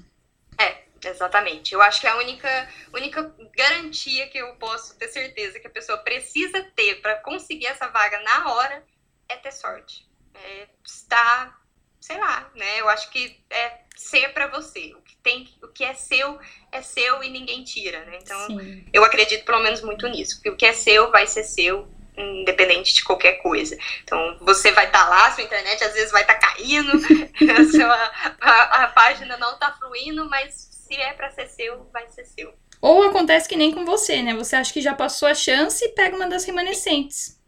É, 0.58 0.84
exatamente. 1.06 1.74
Eu 1.74 1.82
acho 1.82 2.02
que 2.02 2.08
a 2.08 2.18
única, 2.18 2.70
única 2.94 3.36
garantia 3.56 4.28
que 4.28 4.38
eu 4.38 4.56
posso 4.56 4.98
ter 4.98 5.08
certeza 5.08 5.60
que 5.60 5.68
a 5.68 5.72
pessoa 5.72 5.98
precisa 6.00 6.62
ter 6.76 7.02
para 7.02 7.16
conseguir 7.16 7.68
essa 7.68 7.88
vaga 7.88 8.20
na 8.22 8.54
hora 8.54 8.84
é 9.30 9.36
ter 9.36 9.52
sorte. 9.52 10.10
É 10.34 10.68
estar, 10.86 11.61
sei 12.02 12.18
lá, 12.18 12.50
né? 12.56 12.80
Eu 12.80 12.90
acho 12.90 13.10
que 13.12 13.40
é 13.52 13.80
ser 13.96 14.34
para 14.34 14.48
você. 14.48 14.94
O 14.98 15.02
que 15.02 15.16
tem, 15.18 15.48
o 15.62 15.68
que 15.68 15.84
é 15.84 15.94
seu 15.94 16.40
é 16.72 16.82
seu 16.82 17.24
e 17.24 17.30
ninguém 17.30 17.64
tira, 17.64 18.04
né? 18.06 18.18
Então, 18.22 18.48
Sim. 18.48 18.84
eu 18.92 19.06
acredito 19.06 19.46
pelo 19.46 19.62
menos 19.62 19.82
muito 19.82 20.08
nisso, 20.08 20.42
que 20.42 20.50
o 20.50 20.58
que 20.58 20.66
é 20.66 20.74
seu 20.74 21.12
vai 21.12 21.28
ser 21.28 21.44
seu 21.44 21.88
independente 22.18 22.96
de 22.96 23.04
qualquer 23.04 23.34
coisa. 23.34 23.78
Então, 24.04 24.38
você 24.42 24.72
vai 24.72 24.88
estar 24.88 25.06
tá 25.06 25.10
lá, 25.10 25.32
sua 25.32 25.44
internet 25.44 25.84
às 25.84 25.94
vezes 25.94 26.12
vai 26.12 26.24
estar 26.24 26.40
tá 26.40 26.48
caindo, 26.48 26.92
a, 26.98 27.72
sua, 27.72 28.12
a, 28.42 28.84
a 28.84 28.88
página 28.88 29.38
não 29.38 29.54
está 29.54 29.72
fluindo, 29.74 30.28
mas 30.30 30.54
se 30.54 30.96
é 30.96 31.14
para 31.14 31.32
ser 31.32 31.48
seu, 31.48 31.88
vai 31.94 32.10
ser 32.10 32.26
seu. 32.26 32.54
Ou 32.82 33.04
acontece 33.04 33.48
que 33.48 33.56
nem 33.56 33.72
com 33.72 33.86
você, 33.86 34.24
né? 34.24 34.34
Você 34.34 34.56
acha 34.56 34.74
que 34.74 34.82
já 34.82 34.96
passou 34.96 35.28
a 35.28 35.36
chance 35.36 35.86
e 35.86 35.90
pega 35.90 36.16
uma 36.16 36.28
das 36.28 36.44
remanescentes. 36.46 37.40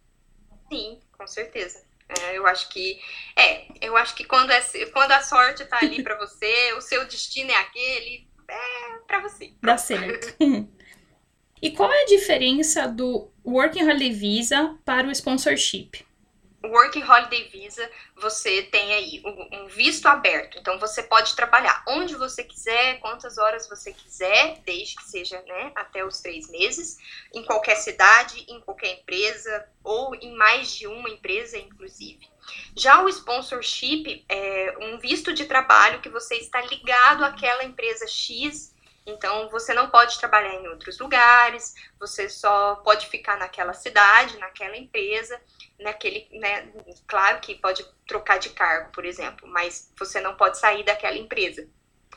Sim, 0.71 0.99
com 1.17 1.25
certeza. 1.25 1.83
É, 2.21 2.37
eu 2.37 2.45
acho 2.47 2.69
que 2.69 2.99
é, 3.35 3.65
eu 3.81 3.97
acho 3.97 4.15
que 4.15 4.23
quando, 4.23 4.51
é, 4.51 4.61
quando 4.91 5.11
a 5.11 5.21
sorte 5.21 5.65
tá 5.65 5.79
ali 5.81 6.03
para 6.03 6.17
você, 6.17 6.73
o 6.73 6.81
seu 6.81 7.05
destino 7.05 7.51
é 7.51 7.55
aquele, 7.55 8.27
é 8.47 8.97
para 9.07 9.21
você. 9.21 9.53
Dá 9.61 9.77
certo. 9.77 10.35
e 11.61 11.71
qual 11.71 11.91
é 11.91 12.03
a 12.03 12.07
diferença 12.07 12.87
do 12.87 13.31
Working 13.45 13.83
Holiday 13.83 14.11
Visa 14.11 14.77
para 14.85 15.07
o 15.07 15.11
sponsorship? 15.11 16.05
Working 16.63 17.03
Holiday 17.03 17.49
Visa, 17.49 17.89
você 18.15 18.63
tem 18.63 18.93
aí 18.93 19.21
um 19.51 19.67
visto 19.67 20.07
aberto. 20.07 20.57
Então, 20.57 20.79
você 20.79 21.03
pode 21.03 21.35
trabalhar 21.35 21.83
onde 21.87 22.15
você 22.15 22.43
quiser, 22.43 22.99
quantas 22.99 23.37
horas 23.37 23.67
você 23.67 23.91
quiser, 23.91 24.61
desde 24.65 24.95
que 24.95 25.03
seja 25.03 25.41
né, 25.41 25.71
até 25.75 26.05
os 26.05 26.21
três 26.21 26.49
meses, 26.49 26.97
em 27.33 27.43
qualquer 27.43 27.75
cidade, 27.75 28.45
em 28.47 28.61
qualquer 28.61 28.99
empresa, 28.99 29.67
ou 29.83 30.15
em 30.15 30.35
mais 30.35 30.73
de 30.73 30.87
uma 30.87 31.09
empresa, 31.09 31.57
inclusive. 31.57 32.27
Já 32.75 33.01
o 33.03 33.09
sponsorship 33.09 34.25
é 34.27 34.75
um 34.79 34.97
visto 34.97 35.33
de 35.33 35.45
trabalho 35.45 36.01
que 36.01 36.09
você 36.09 36.35
está 36.35 36.61
ligado 36.61 37.23
àquela 37.23 37.63
empresa 37.63 38.07
X 38.07 38.72
então, 39.05 39.49
você 39.49 39.73
não 39.73 39.89
pode 39.89 40.17
trabalhar 40.17 40.55
em 40.55 40.67
outros 40.67 40.97
lugares, 40.99 41.73
você 41.99 42.29
só 42.29 42.75
pode 42.75 43.07
ficar 43.07 43.37
naquela 43.37 43.73
cidade, 43.73 44.37
naquela 44.37 44.77
empresa, 44.77 45.39
naquele, 45.79 46.27
né, 46.31 46.71
claro 47.07 47.39
que 47.39 47.55
pode 47.55 47.85
trocar 48.07 48.39
de 48.39 48.49
cargo, 48.49 48.91
por 48.91 49.05
exemplo, 49.05 49.47
mas 49.47 49.91
você 49.97 50.21
não 50.21 50.35
pode 50.35 50.57
sair 50.57 50.83
daquela 50.83 51.17
empresa. 51.17 51.67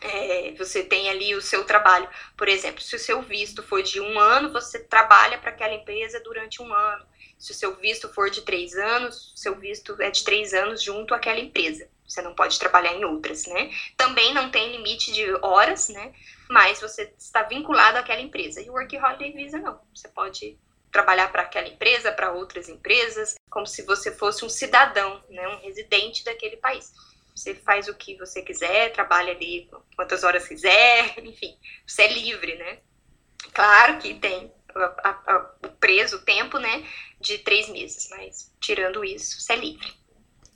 É, 0.00 0.52
você 0.58 0.84
tem 0.84 1.08
ali 1.08 1.34
o 1.34 1.40
seu 1.40 1.64
trabalho, 1.64 2.08
por 2.36 2.48
exemplo, 2.48 2.82
se 2.82 2.94
o 2.94 2.98
seu 2.98 3.22
visto 3.22 3.62
for 3.62 3.82
de 3.82 4.00
um 4.00 4.20
ano, 4.20 4.52
você 4.52 4.78
trabalha 4.78 5.38
para 5.38 5.50
aquela 5.50 5.74
empresa 5.74 6.20
durante 6.20 6.60
um 6.62 6.72
ano. 6.72 7.04
Se 7.38 7.52
o 7.52 7.54
seu 7.54 7.74
visto 7.76 8.08
for 8.12 8.30
de 8.30 8.42
três 8.42 8.74
anos, 8.74 9.32
seu 9.34 9.54
visto 9.56 10.00
é 10.00 10.10
de 10.10 10.22
três 10.22 10.54
anos 10.54 10.82
junto 10.82 11.14
àquela 11.14 11.40
empresa. 11.40 11.88
Você 12.06 12.22
não 12.22 12.34
pode 12.34 12.58
trabalhar 12.58 12.94
em 12.94 13.04
outras, 13.04 13.46
né? 13.46 13.70
Também 13.96 14.32
não 14.32 14.50
tem 14.50 14.72
limite 14.72 15.12
de 15.12 15.32
horas, 15.42 15.88
né? 15.88 16.12
Mas 16.48 16.80
você 16.80 17.12
está 17.18 17.42
vinculado 17.42 17.98
àquela 17.98 18.20
empresa. 18.20 18.60
E 18.60 18.70
o 18.70 18.74
Work 18.74 18.96
Holiday 18.96 19.32
Visa 19.32 19.58
não. 19.58 19.80
Você 19.94 20.08
pode 20.08 20.58
trabalhar 20.90 21.30
para 21.30 21.42
aquela 21.42 21.68
empresa, 21.68 22.12
para 22.12 22.32
outras 22.32 22.68
empresas, 22.68 23.34
como 23.50 23.66
se 23.66 23.82
você 23.82 24.12
fosse 24.12 24.44
um 24.44 24.48
cidadão, 24.48 25.22
né? 25.28 25.46
Um 25.48 25.60
residente 25.60 26.24
daquele 26.24 26.56
país. 26.56 26.92
Você 27.34 27.54
faz 27.54 27.86
o 27.86 27.94
que 27.94 28.16
você 28.16 28.40
quiser, 28.40 28.92
trabalha 28.92 29.32
ali 29.32 29.68
quantas 29.94 30.24
horas 30.24 30.48
quiser, 30.48 31.18
enfim, 31.22 31.58
você 31.86 32.02
é 32.02 32.12
livre, 32.12 32.56
né? 32.56 32.78
Claro 33.52 33.98
que 33.98 34.14
tem 34.14 34.50
o 35.62 35.68
preso, 35.80 36.16
o 36.16 36.22
tempo, 36.22 36.58
né, 36.58 36.86
de 37.20 37.38
três 37.38 37.68
meses, 37.68 38.08
mas 38.10 38.52
tirando 38.60 39.04
isso, 39.04 39.40
você 39.40 39.54
é 39.54 39.56
livre. 39.56 39.92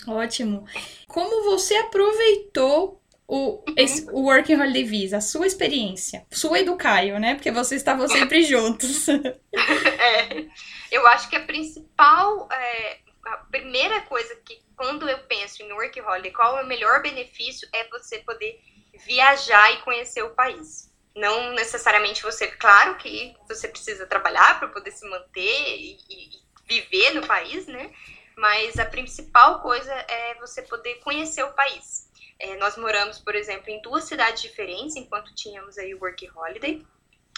Ótimo. 0.07 0.67
Como 1.07 1.45
você 1.45 1.75
aproveitou 1.77 3.00
o, 3.33 3.63
esse, 3.77 4.11
o 4.11 4.23
Working 4.23 4.57
Holiday 4.57 4.83
Visa, 4.83 5.19
a 5.19 5.21
sua 5.21 5.47
experiência, 5.47 6.27
sua 6.33 6.59
e 6.59 6.65
do 6.65 6.77
Caio, 6.77 7.21
né? 7.21 7.37
Porque 7.37 7.53
vocês 7.53 7.81
estavam 7.81 8.09
sempre 8.09 8.43
juntos. 8.45 9.07
é, 9.09 10.47
eu 10.91 11.07
acho 11.07 11.31
que 11.31 11.37
a 11.37 11.45
principal, 11.45 12.49
é, 12.51 12.99
a 13.25 13.37
primeira 13.37 14.01
coisa 14.01 14.35
que 14.45 14.61
quando 14.77 15.09
eu 15.09 15.17
penso 15.29 15.63
em 15.63 15.73
Working 15.73 16.01
Holiday, 16.01 16.33
qual 16.33 16.59
é 16.59 16.65
o 16.65 16.67
melhor 16.67 17.03
benefício 17.03 17.69
é 17.73 17.87
você 17.89 18.19
poder 18.19 18.59
viajar 19.07 19.75
e 19.75 19.83
conhecer 19.83 20.25
o 20.25 20.35
país. 20.35 20.93
Não 21.15 21.53
necessariamente 21.53 22.25
você, 22.25 22.49
claro 22.49 22.97
que 22.97 23.37
você 23.47 23.69
precisa 23.69 24.07
trabalhar 24.07 24.59
para 24.59 24.69
poder 24.69 24.91
se 24.91 25.09
manter 25.09 25.77
e, 25.79 25.99
e 26.09 26.31
viver 26.67 27.15
no 27.15 27.25
país, 27.25 27.69
né? 27.69 27.93
mas 28.41 28.79
a 28.79 28.87
principal 28.87 29.61
coisa 29.61 29.93
é 29.93 30.35
você 30.41 30.63
poder 30.63 30.95
conhecer 31.01 31.45
o 31.45 31.53
país. 31.53 32.10
É, 32.41 32.57
nós 32.57 32.77
moramos, 32.77 33.19
por 33.19 33.35
exemplo, 33.35 33.69
em 33.69 33.83
duas 33.83 34.05
cidades 34.05 34.41
diferentes, 34.41 34.97
enquanto 34.97 35.35
tínhamos 35.35 35.77
aí 35.77 35.95
o 35.95 36.01
Work 36.01 36.29
Holiday, 36.35 36.85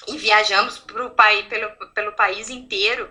e 0.06 0.16
viajamos 0.16 0.78
pro 0.78 1.10
pelo, 1.48 1.92
pelo 1.92 2.12
país 2.12 2.48
inteiro 2.48 3.10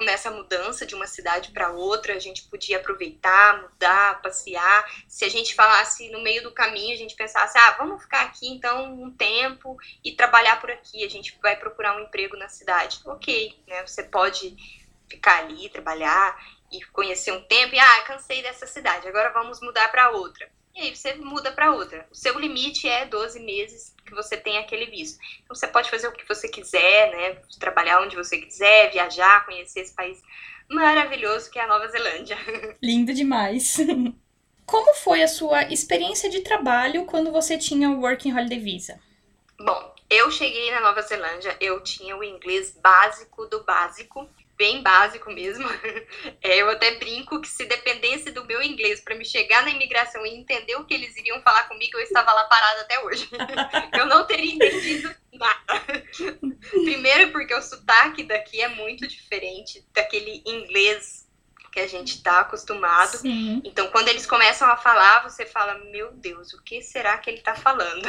nessa 0.00 0.30
mudança 0.30 0.86
de 0.86 0.94
uma 0.94 1.06
cidade 1.06 1.50
para 1.50 1.70
outra, 1.70 2.14
a 2.14 2.18
gente 2.18 2.44
podia 2.44 2.78
aproveitar, 2.78 3.62
mudar, 3.62 4.20
passear. 4.22 4.90
Se 5.06 5.24
a 5.24 5.28
gente 5.28 5.54
falasse 5.54 6.08
no 6.10 6.22
meio 6.22 6.42
do 6.42 6.52
caminho, 6.52 6.94
a 6.94 6.98
gente 6.98 7.14
pensasse, 7.14 7.56
ah, 7.58 7.76
vamos 7.78 8.02
ficar 8.02 8.22
aqui 8.22 8.48
então 8.48 8.92
um 8.92 9.10
tempo 9.10 9.76
e 10.02 10.12
trabalhar 10.12 10.58
por 10.60 10.70
aqui, 10.70 11.04
a 11.04 11.08
gente 11.08 11.38
vai 11.42 11.54
procurar 11.54 11.96
um 11.96 12.00
emprego 12.00 12.36
na 12.36 12.48
cidade. 12.48 13.00
Ok, 13.04 13.54
né? 13.66 13.86
Você 13.86 14.02
pode 14.02 14.56
ficar 15.08 15.40
ali, 15.40 15.68
trabalhar 15.68 16.36
e 16.72 16.82
conhecer 16.86 17.32
um 17.32 17.42
tempo 17.42 17.74
e 17.74 17.78
ah, 17.78 18.02
cansei 18.02 18.42
dessa 18.42 18.66
cidade, 18.66 19.06
agora 19.06 19.30
vamos 19.32 19.60
mudar 19.60 19.90
para 19.90 20.10
outra. 20.10 20.50
E 20.74 20.80
aí 20.80 20.96
você 20.96 21.14
muda 21.14 21.52
para 21.52 21.72
outra. 21.72 22.06
O 22.10 22.14
seu 22.14 22.38
limite 22.38 22.88
é 22.88 23.04
12 23.06 23.40
meses 23.40 23.94
que 24.04 24.14
você 24.14 24.36
tem 24.36 24.58
aquele 24.58 24.86
visto. 24.86 25.18
Então 25.42 25.54
você 25.54 25.66
pode 25.66 25.90
fazer 25.90 26.08
o 26.08 26.12
que 26.12 26.26
você 26.26 26.48
quiser, 26.48 27.10
né? 27.10 27.42
Trabalhar 27.58 28.00
onde 28.00 28.16
você 28.16 28.38
quiser, 28.38 28.90
viajar, 28.90 29.44
conhecer 29.44 29.80
esse 29.80 29.94
país 29.94 30.20
maravilhoso 30.68 31.50
que 31.50 31.58
é 31.58 31.64
a 31.64 31.66
Nova 31.66 31.88
Zelândia. 31.88 32.38
Lindo 32.82 33.12
demais. 33.12 33.76
Como 34.64 34.94
foi 34.94 35.22
a 35.22 35.28
sua 35.28 35.64
experiência 35.64 36.30
de 36.30 36.42
trabalho 36.42 37.04
quando 37.04 37.32
você 37.32 37.58
tinha 37.58 37.90
o 37.90 38.00
Working 38.00 38.32
Holiday 38.32 38.60
Visa? 38.60 39.00
Bom, 39.58 39.94
eu 40.08 40.30
cheguei 40.30 40.70
na 40.70 40.80
Nova 40.80 41.02
Zelândia, 41.02 41.56
eu 41.60 41.82
tinha 41.82 42.16
o 42.16 42.24
inglês 42.24 42.76
básico 42.80 43.46
do 43.46 43.64
básico 43.64 44.28
bem 44.60 44.82
básico 44.82 45.32
mesmo. 45.32 45.66
É, 46.42 46.60
eu 46.60 46.68
até 46.70 46.96
brinco 46.96 47.40
que 47.40 47.48
se 47.48 47.64
dependesse 47.66 48.30
do 48.30 48.44
meu 48.44 48.62
inglês 48.62 49.00
para 49.00 49.14
me 49.14 49.24
chegar 49.24 49.62
na 49.62 49.70
imigração 49.70 50.24
e 50.24 50.34
entender 50.34 50.74
o 50.76 50.84
que 50.84 50.94
eles 50.94 51.16
iriam 51.16 51.40
falar 51.42 51.64
comigo, 51.64 51.96
eu 51.96 52.02
estava 52.02 52.32
lá 52.32 52.44
parada 52.44 52.80
até 52.82 52.98
hoje. 53.04 53.28
eu 53.98 54.06
não 54.06 54.26
teria 54.26 54.54
entendido 54.54 55.14
nada. 55.32 55.84
Primeiro 56.70 57.30
porque 57.30 57.54
o 57.54 57.62
sotaque 57.62 58.22
daqui 58.24 58.60
é 58.60 58.68
muito 58.68 59.06
diferente 59.06 59.86
daquele 59.92 60.42
inglês 60.46 61.28
que 61.70 61.80
a 61.80 61.86
gente 61.86 62.16
está 62.16 62.40
acostumado. 62.40 63.18
Sim. 63.18 63.62
Então, 63.64 63.88
quando 63.88 64.08
eles 64.08 64.26
começam 64.26 64.68
a 64.68 64.76
falar, 64.76 65.22
você 65.22 65.46
fala: 65.46 65.78
Meu 65.90 66.12
Deus, 66.12 66.52
o 66.52 66.62
que 66.62 66.82
será 66.82 67.16
que 67.18 67.30
ele 67.30 67.38
está 67.38 67.54
falando? 67.54 68.08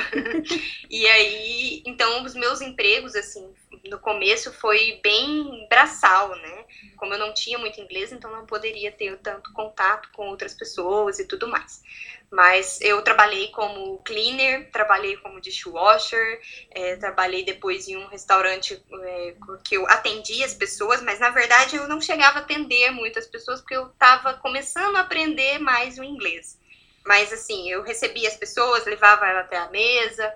e 0.89 1.07
aí, 1.07 1.83
então, 1.85 2.23
os 2.23 2.33
meus 2.33 2.61
empregos, 2.61 3.15
assim, 3.15 3.53
no 3.85 3.99
começo 3.99 4.53
foi 4.53 4.99
bem 5.03 5.67
braçal, 5.69 6.35
né? 6.35 6.65
Como 6.97 7.13
eu 7.13 7.19
não 7.19 7.33
tinha 7.33 7.57
muito 7.57 7.79
inglês, 7.81 8.11
então 8.11 8.31
não 8.31 8.45
poderia 8.45 8.91
ter 8.91 9.17
tanto 9.19 9.51
contato 9.53 10.09
com 10.13 10.27
outras 10.27 10.53
pessoas 10.53 11.19
e 11.19 11.27
tudo 11.27 11.47
mais. 11.47 11.81
Mas 12.29 12.79
eu 12.81 13.01
trabalhei 13.01 13.49
como 13.49 13.97
cleaner, 14.03 14.71
trabalhei 14.71 15.17
como 15.17 15.41
dishwasher, 15.41 16.39
é, 16.69 16.95
trabalhei 16.95 17.43
depois 17.43 17.87
em 17.87 17.97
um 17.97 18.07
restaurante 18.07 18.81
é, 19.03 19.35
que 19.65 19.75
eu 19.75 19.85
atendia 19.87 20.45
as 20.45 20.53
pessoas, 20.53 21.01
mas 21.01 21.19
na 21.19 21.29
verdade 21.29 21.75
eu 21.75 21.87
não 21.87 21.99
chegava 21.99 22.39
a 22.39 22.41
atender 22.41 22.91
muitas 22.91 23.27
pessoas 23.27 23.59
porque 23.59 23.75
eu 23.75 23.87
estava 23.87 24.35
começando 24.35 24.95
a 24.95 25.01
aprender 25.01 25.59
mais 25.59 25.97
o 25.97 26.03
inglês. 26.03 26.57
Mas 27.05 27.33
assim, 27.33 27.69
eu 27.69 27.81
recebia 27.81 28.29
as 28.29 28.37
pessoas, 28.37 28.85
levava 28.85 29.27
ela 29.27 29.41
até 29.41 29.57
a 29.57 29.69
mesa, 29.69 30.33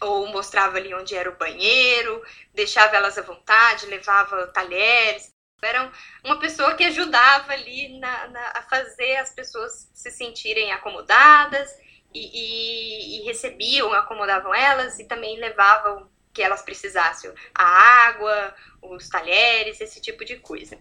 ou 0.00 0.26
mostrava 0.28 0.76
ali 0.76 0.94
onde 0.94 1.14
era 1.14 1.30
o 1.30 1.36
banheiro, 1.36 2.22
deixava 2.54 2.96
elas 2.96 3.18
à 3.18 3.22
vontade, 3.22 3.86
levava 3.86 4.46
talheres. 4.48 5.34
Era 5.62 5.90
uma 6.22 6.38
pessoa 6.38 6.74
que 6.74 6.84
ajudava 6.84 7.52
ali 7.52 7.98
na, 7.98 8.28
na, 8.28 8.52
a 8.56 8.62
fazer 8.62 9.16
as 9.16 9.30
pessoas 9.30 9.90
se 9.94 10.10
sentirem 10.10 10.70
acomodadas 10.70 11.70
e, 12.12 12.20
e, 12.20 13.20
e 13.20 13.24
recebiam, 13.24 13.92
acomodavam 13.92 14.54
elas 14.54 14.98
e 14.98 15.04
também 15.04 15.38
levavam 15.38 16.10
que 16.32 16.42
elas 16.42 16.60
precisassem 16.60 17.32
a 17.54 17.64
água, 18.08 18.54
os 18.82 19.08
talheres, 19.08 19.80
esse 19.80 20.00
tipo 20.00 20.24
de 20.24 20.36
coisa. 20.36 20.78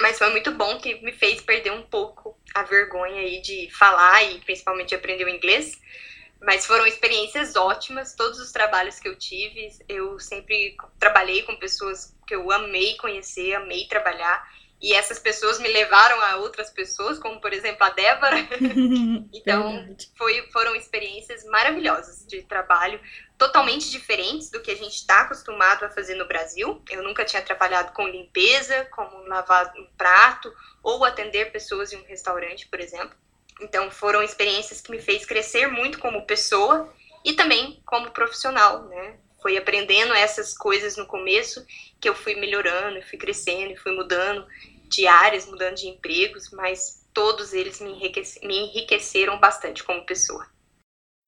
Mas 0.00 0.18
foi 0.18 0.30
muito 0.30 0.50
bom 0.52 0.78
que 0.78 1.00
me 1.02 1.12
fez 1.12 1.40
perder 1.42 1.72
um 1.72 1.82
pouco 1.82 2.36
a 2.54 2.62
vergonha 2.62 3.20
aí 3.20 3.40
de 3.40 3.68
falar 3.70 4.22
e 4.24 4.40
principalmente 4.40 4.88
de 4.88 4.94
aprender 4.94 5.24
o 5.24 5.28
inglês. 5.28 5.78
Mas 6.42 6.66
foram 6.66 6.86
experiências 6.86 7.54
ótimas, 7.54 8.14
todos 8.14 8.38
os 8.38 8.50
trabalhos 8.50 8.98
que 8.98 9.08
eu 9.08 9.16
tive. 9.16 9.68
Eu 9.88 10.18
sempre 10.18 10.76
trabalhei 10.98 11.42
com 11.42 11.56
pessoas 11.56 12.16
que 12.26 12.34
eu 12.34 12.50
amei 12.50 12.96
conhecer, 12.96 13.54
amei 13.54 13.86
trabalhar. 13.86 14.48
E 14.80 14.94
essas 14.94 15.18
pessoas 15.18 15.58
me 15.58 15.68
levaram 15.68 16.18
a 16.22 16.36
outras 16.36 16.70
pessoas, 16.70 17.18
como 17.18 17.38
por 17.38 17.52
exemplo 17.52 17.84
a 17.84 17.90
Débora. 17.90 18.36
então, 19.34 19.94
foi, 20.16 20.48
foram 20.50 20.74
experiências 20.74 21.44
maravilhosas 21.44 22.26
de 22.26 22.42
trabalho, 22.42 22.98
totalmente 23.36 23.90
diferentes 23.90 24.50
do 24.50 24.60
que 24.60 24.70
a 24.70 24.76
gente 24.76 24.94
está 24.94 25.20
acostumado 25.20 25.84
a 25.84 25.90
fazer 25.90 26.14
no 26.14 26.26
Brasil. 26.26 26.82
Eu 26.88 27.02
nunca 27.02 27.26
tinha 27.26 27.42
trabalhado 27.42 27.92
com 27.92 28.08
limpeza, 28.08 28.86
como 28.92 29.24
lavar 29.24 29.70
um 29.76 29.86
prato 29.98 30.50
ou 30.82 31.04
atender 31.04 31.52
pessoas 31.52 31.92
em 31.92 31.96
um 31.96 32.04
restaurante, 32.04 32.66
por 32.66 32.80
exemplo. 32.80 33.14
Então, 33.60 33.90
foram 33.90 34.22
experiências 34.22 34.80
que 34.80 34.90
me 34.90 35.00
fez 35.00 35.24
crescer 35.24 35.68
muito 35.68 35.98
como 35.98 36.26
pessoa 36.26 36.92
e 37.24 37.34
também 37.34 37.80
como 37.84 38.10
profissional, 38.10 38.86
né? 38.86 39.16
Foi 39.42 39.56
aprendendo 39.56 40.14
essas 40.14 40.56
coisas 40.56 40.96
no 40.96 41.06
começo 41.06 41.64
que 42.00 42.08
eu 42.08 42.14
fui 42.14 42.34
melhorando, 42.34 43.02
fui 43.02 43.18
crescendo, 43.18 43.76
fui 43.76 43.92
mudando 43.92 44.46
de 44.88 45.06
áreas, 45.06 45.46
mudando 45.46 45.76
de 45.76 45.88
empregos, 45.88 46.50
mas 46.50 47.06
todos 47.12 47.52
eles 47.52 47.80
me, 47.80 47.90
enriquece, 47.90 48.44
me 48.46 48.56
enriqueceram 48.58 49.38
bastante 49.38 49.82
como 49.84 50.04
pessoa. 50.04 50.46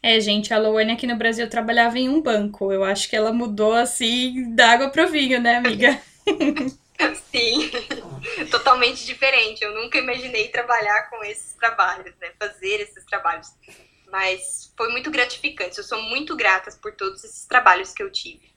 É, 0.02 0.18
gente, 0.18 0.52
a 0.52 0.58
Loane 0.58 0.92
aqui 0.92 1.06
no 1.06 1.16
Brasil 1.16 1.48
trabalhava 1.48 1.98
em 1.98 2.08
um 2.08 2.20
banco. 2.20 2.72
Eu 2.72 2.82
acho 2.82 3.08
que 3.08 3.14
ela 3.14 3.32
mudou 3.32 3.72
assim 3.72 4.52
da 4.54 4.72
água 4.72 4.90
pro 4.90 5.08
vinho, 5.08 5.40
né, 5.40 5.56
amiga? 5.56 6.00
Sim, 7.30 7.70
totalmente 8.50 9.04
diferente. 9.04 9.62
Eu 9.62 9.74
nunca 9.74 9.98
imaginei 9.98 10.48
trabalhar 10.48 11.08
com 11.10 11.22
esses 11.24 11.54
trabalhos, 11.54 12.14
né? 12.20 12.32
Fazer 12.38 12.80
esses 12.80 13.04
trabalhos. 13.04 13.48
Mas 14.10 14.72
foi 14.76 14.90
muito 14.90 15.10
gratificante. 15.10 15.78
Eu 15.78 15.84
sou 15.84 16.02
muito 16.02 16.36
grata 16.36 16.70
por 16.82 16.94
todos 16.94 17.24
esses 17.24 17.46
trabalhos 17.46 17.92
que 17.92 18.02
eu 18.02 18.10
tive. 18.10 18.52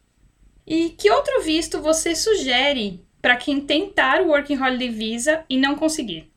E 0.67 0.89
que 0.89 1.11
outro 1.11 1.41
visto 1.41 1.81
você 1.81 2.15
sugere 2.15 3.05
para 3.21 3.37
quem 3.37 3.61
tentar 3.61 4.21
o 4.21 4.27
Working 4.27 4.61
Holiday 4.61 4.89
Visa 4.89 5.45
e 5.49 5.57
não 5.57 5.75
conseguir? 5.75 6.34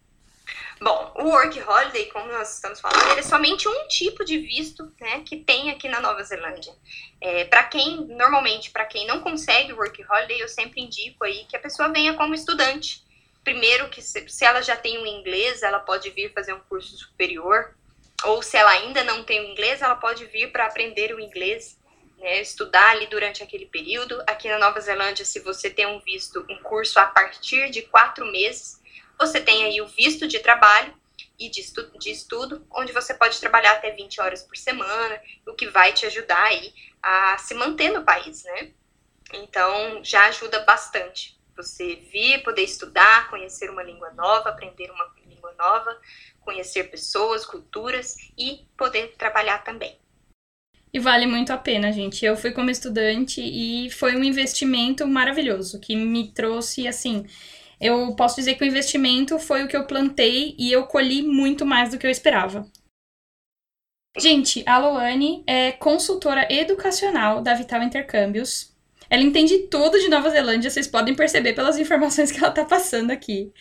Bom, 0.80 1.12
o 1.16 1.24
Work 1.30 1.60
Holiday, 1.60 2.06
como 2.06 2.30
nós 2.30 2.54
estamos 2.54 2.80
falando, 2.80 3.10
ele 3.10 3.20
é 3.20 3.22
somente 3.22 3.68
um 3.68 3.88
tipo 3.88 4.24
de 4.24 4.38
visto 4.38 4.92
né, 5.00 5.22
que 5.24 5.36
tem 5.36 5.70
aqui 5.70 5.88
na 5.88 6.00
Nova 6.00 6.22
Zelândia. 6.22 6.72
É, 7.20 7.44
para 7.44 7.64
quem, 7.64 8.06
normalmente, 8.06 8.70
para 8.70 8.84
quem 8.84 9.04
não 9.04 9.20
consegue 9.20 9.72
o 9.72 9.76
Work 9.76 10.04
Holiday, 10.08 10.40
eu 10.40 10.48
sempre 10.48 10.80
indico 10.80 11.24
aí 11.24 11.44
que 11.46 11.56
a 11.56 11.60
pessoa 11.60 11.88
venha 11.88 12.14
como 12.14 12.32
estudante. 12.32 13.02
Primeiro, 13.42 13.88
que 13.88 14.00
se, 14.00 14.28
se 14.28 14.44
ela 14.44 14.62
já 14.62 14.76
tem 14.76 14.98
o 14.98 15.06
inglês, 15.06 15.62
ela 15.64 15.80
pode 15.80 16.10
vir 16.10 16.32
fazer 16.32 16.52
um 16.52 16.60
curso 16.60 16.96
superior. 16.96 17.74
Ou 18.24 18.40
se 18.40 18.56
ela 18.56 18.70
ainda 18.70 19.02
não 19.02 19.24
tem 19.24 19.40
o 19.40 19.50
inglês, 19.50 19.82
ela 19.82 19.96
pode 19.96 20.26
vir 20.26 20.52
para 20.52 20.66
aprender 20.66 21.12
o 21.12 21.20
inglês. 21.20 21.76
Né, 22.18 22.40
estudar 22.40 22.90
ali 22.90 23.06
durante 23.06 23.42
aquele 23.42 23.66
período. 23.66 24.22
Aqui 24.26 24.48
na 24.48 24.58
Nova 24.58 24.80
Zelândia, 24.80 25.24
se 25.24 25.40
você 25.40 25.70
tem 25.70 25.86
um 25.86 26.00
visto, 26.00 26.44
um 26.48 26.62
curso 26.62 26.98
a 27.00 27.06
partir 27.06 27.70
de 27.70 27.82
quatro 27.82 28.26
meses, 28.26 28.77
você 29.18 29.40
tem 29.40 29.64
aí 29.64 29.81
o 29.81 29.87
visto 29.87 30.26
de 30.26 30.38
trabalho 30.38 30.94
e 31.38 31.48
de, 31.48 31.61
estu 31.61 31.90
de 31.98 32.11
estudo, 32.11 32.66
onde 32.70 32.92
você 32.92 33.14
pode 33.14 33.38
trabalhar 33.38 33.72
até 33.72 33.90
20 33.90 34.20
horas 34.20 34.42
por 34.42 34.57
semana, 34.57 35.20
o 35.46 35.54
que 35.54 35.68
vai 35.68 35.92
te 35.92 36.07
ajudar 36.07 36.42
aí 36.42 36.72
a 37.02 37.38
se 37.38 37.54
manter 37.54 37.90
no 37.90 38.04
país, 38.04 38.44
né? 38.44 38.72
Então, 39.33 40.02
já 40.02 40.26
ajuda 40.26 40.61
bastante 40.61 41.38
você 41.57 41.96
vir, 41.96 42.42
poder 42.42 42.62
estudar, 42.62 43.28
conhecer 43.31 43.68
uma 43.70 43.83
língua 43.83 44.11
nova, 44.12 44.48
aprender 44.48 44.90
uma 44.90 45.12
língua 45.26 45.52
nova, 45.59 46.00
conhecer 46.40 46.85
pessoas, 46.85 47.44
culturas 47.44 48.16
e 48.37 48.64
poder 48.76 49.14
trabalhar 49.16 49.59
também. 49.64 49.98
E 50.92 50.98
vale 50.98 51.26
muito 51.26 51.52
a 51.52 51.59
pena, 51.59 51.92
gente. 51.92 52.24
Eu 52.24 52.37
fui 52.37 52.52
como 52.52 52.70
estudante 52.70 53.40
e 53.42 53.90
foi 53.90 54.16
um 54.16 54.24
investimento 54.24 55.07
maravilhoso 55.07 55.78
que 55.81 55.94
me 55.94 56.33
trouxe 56.33 56.88
assim 56.88 57.26
eu 57.80 58.14
posso 58.14 58.36
dizer 58.36 58.54
que 58.54 58.64
o 58.64 58.66
investimento 58.66 59.38
foi 59.38 59.62
o 59.62 59.68
que 59.68 59.76
eu 59.76 59.86
plantei 59.86 60.54
e 60.58 60.72
eu 60.72 60.84
colhi 60.86 61.22
muito 61.22 61.64
mais 61.64 61.90
do 61.90 61.98
que 61.98 62.06
eu 62.06 62.10
esperava. 62.10 62.66
Gente, 64.16 64.64
a 64.66 64.78
Loane 64.78 65.44
é 65.46 65.70
consultora 65.72 66.46
educacional 66.52 67.40
da 67.40 67.54
Vital 67.54 67.82
Intercâmbios. 67.82 68.76
Ela 69.08 69.22
entende 69.22 69.58
tudo 69.70 69.98
de 69.98 70.08
Nova 70.08 70.28
Zelândia, 70.28 70.70
vocês 70.70 70.86
podem 70.86 71.14
perceber 71.14 71.54
pelas 71.54 71.78
informações 71.78 72.30
que 72.32 72.38
ela 72.38 72.48
está 72.48 72.64
passando 72.64 73.10
aqui. 73.10 73.52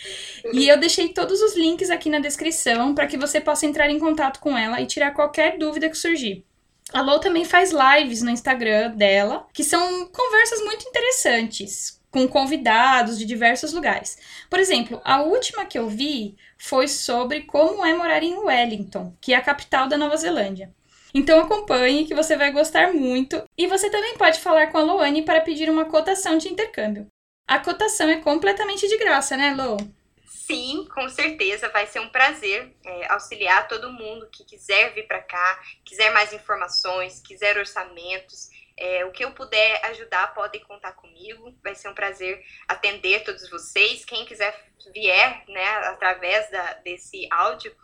E 0.52 0.68
eu 0.68 0.78
deixei 0.78 1.10
todos 1.10 1.42
os 1.42 1.56
links 1.56 1.90
aqui 1.90 2.10
na 2.10 2.20
descrição 2.20 2.96
para 2.96 3.08
que 3.08 3.18
você 3.18 3.40
possa 3.40 3.66
entrar 3.66 3.90
em 3.90 4.00
contato 4.00 4.40
com 4.40 4.58
ela 4.58 4.82
e 4.82 4.88
tirar 4.88 5.12
qualquer 5.12 5.58
dúvida 5.58 5.90
que 5.90 5.98
surgir. 5.98 6.44
A 6.92 7.02
Lou 7.02 7.20
também 7.20 7.46
faz 7.46 7.72
lives 7.72 8.22
no 8.22 8.30
Instagram 8.30 8.92
dela, 8.92 9.46
que 9.54 9.64
são 9.64 10.08
conversas 10.08 10.62
muito 10.62 10.88
interessantes, 10.88 11.97
com 12.12 12.28
convidados 12.28 13.18
de 13.18 13.26
diversos 13.26 13.74
lugares. 13.74 14.18
Por 14.50 14.60
exemplo, 14.60 15.02
a 15.04 15.22
última 15.22 15.66
que 15.66 15.78
eu 15.78 15.88
vi 15.88 16.36
foi 16.58 16.88
sobre 16.88 17.42
como 17.42 17.86
é 17.86 17.94
morar 17.94 18.24
em 18.24 18.36
Wellington, 18.36 19.16
que 19.22 19.34
é 19.34 19.38
a 19.38 19.42
capital 19.42 19.88
da 19.88 19.98
Nova 19.98 20.18
Zelândia. 20.18 20.74
Então 21.14 21.40
acompanhe 21.40 22.06
que 22.06 22.14
você 22.14 22.36
vai 22.36 22.52
gostar 22.52 22.94
muito 22.94 23.44
e 23.58 23.68
você 23.68 23.90
também 23.90 24.18
pode 24.18 24.40
falar 24.40 24.68
com 24.68 24.78
a 24.78 24.84
Loane 24.84 25.24
para 25.24 25.42
pedir 25.42 25.70
uma 25.70 25.86
cotação 25.86 26.38
de 26.38 26.50
intercâmbio. 26.50 27.08
A 27.48 27.60
cotação 27.60 28.10
é 28.10 28.18
completamente 28.18 28.88
de 28.88 28.98
graça, 28.98 29.38
né, 29.38 29.56
Lo? 29.56 29.78
Sim, 30.48 30.88
com 30.94 31.10
certeza 31.10 31.70
vai 31.70 31.88
ser 31.88 32.00
um 32.00 32.10
prazer 32.10 32.74
é, 32.86 33.12
auxiliar 33.12 33.68
todo 33.68 33.92
mundo 33.92 34.30
que 34.32 34.46
quiser 34.46 34.94
vir 34.94 35.08
para 35.08 35.22
cá, 35.22 35.62
quiser 35.84 36.10
mais 36.12 36.32
informações, 36.32 37.20
quiser 37.20 37.58
orçamentos. 37.58 38.50
É, 38.78 39.04
o 39.06 39.12
que 39.12 39.26
eu 39.26 39.32
puder 39.32 39.84
ajudar, 39.88 40.34
podem 40.34 40.64
contar 40.64 40.92
comigo. 40.94 41.58
Vai 41.64 41.74
ser 41.74 41.90
um 41.90 41.96
prazer 41.96 42.44
atender 42.68 43.24
todos 43.24 43.50
vocês. 43.50 44.06
Quem 44.06 44.26
quiser 44.26 44.54
vier, 44.94 45.44
né, 45.48 45.68
através 45.88 46.50
da, 46.52 46.74
desse 46.76 47.28
áudio, 47.32 47.76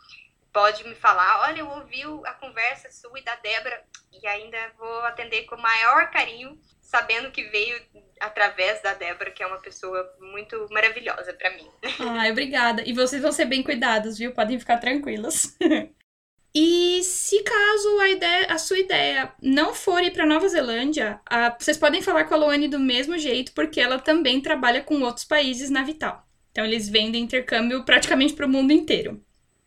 pode 0.52 0.84
me 0.84 0.94
falar. 0.94 1.42
Olha, 1.48 1.60
eu 1.60 1.68
ouvi 1.68 2.02
a 2.24 2.32
conversa 2.34 2.90
sua 2.92 3.18
e 3.18 3.24
da 3.24 3.34
Débora 3.36 3.82
e 4.12 4.26
ainda 4.26 4.56
vou 4.78 5.00
atender 5.00 5.42
com 5.42 5.56
o 5.56 5.60
maior 5.60 6.10
carinho, 6.10 6.56
sabendo 6.80 7.32
que 7.32 7.42
veio 7.44 7.76
através 8.20 8.80
da 8.80 8.94
Débora, 8.94 9.32
que 9.32 9.42
é 9.42 9.46
uma 9.46 9.60
pessoa 9.60 10.14
muito 10.20 10.66
maravilhosa 10.70 11.32
para 11.34 11.50
mim. 11.50 11.68
Ai, 11.98 12.30
obrigada. 12.30 12.82
E 12.86 12.92
vocês 12.92 13.20
vão 13.20 13.32
ser 13.32 13.46
bem 13.46 13.62
cuidados, 13.62 14.16
viu? 14.16 14.32
Podem 14.32 14.58
ficar 14.58 14.78
tranquilos. 14.78 15.56
E 16.56 17.02
se 17.02 17.42
caso 17.42 17.98
a, 17.98 18.08
ideia, 18.08 18.46
a 18.48 18.58
sua 18.58 18.78
ideia 18.78 19.32
não 19.42 19.74
for 19.74 20.00
ir 20.04 20.12
para 20.12 20.24
Nova 20.24 20.48
Zelândia, 20.48 21.20
a, 21.26 21.50
vocês 21.50 21.76
podem 21.76 22.00
falar 22.00 22.24
com 22.24 22.34
a 22.34 22.36
Loane 22.36 22.68
do 22.68 22.78
mesmo 22.78 23.18
jeito, 23.18 23.52
porque 23.52 23.80
ela 23.80 23.98
também 23.98 24.40
trabalha 24.40 24.80
com 24.80 25.02
outros 25.02 25.24
países 25.24 25.68
na 25.68 25.82
Vital. 25.82 26.24
Então 26.52 26.64
eles 26.64 26.88
vendem 26.88 27.24
intercâmbio 27.24 27.84
praticamente 27.84 28.34
para 28.34 28.46
o 28.46 28.48
mundo 28.48 28.72
inteiro. 28.72 29.20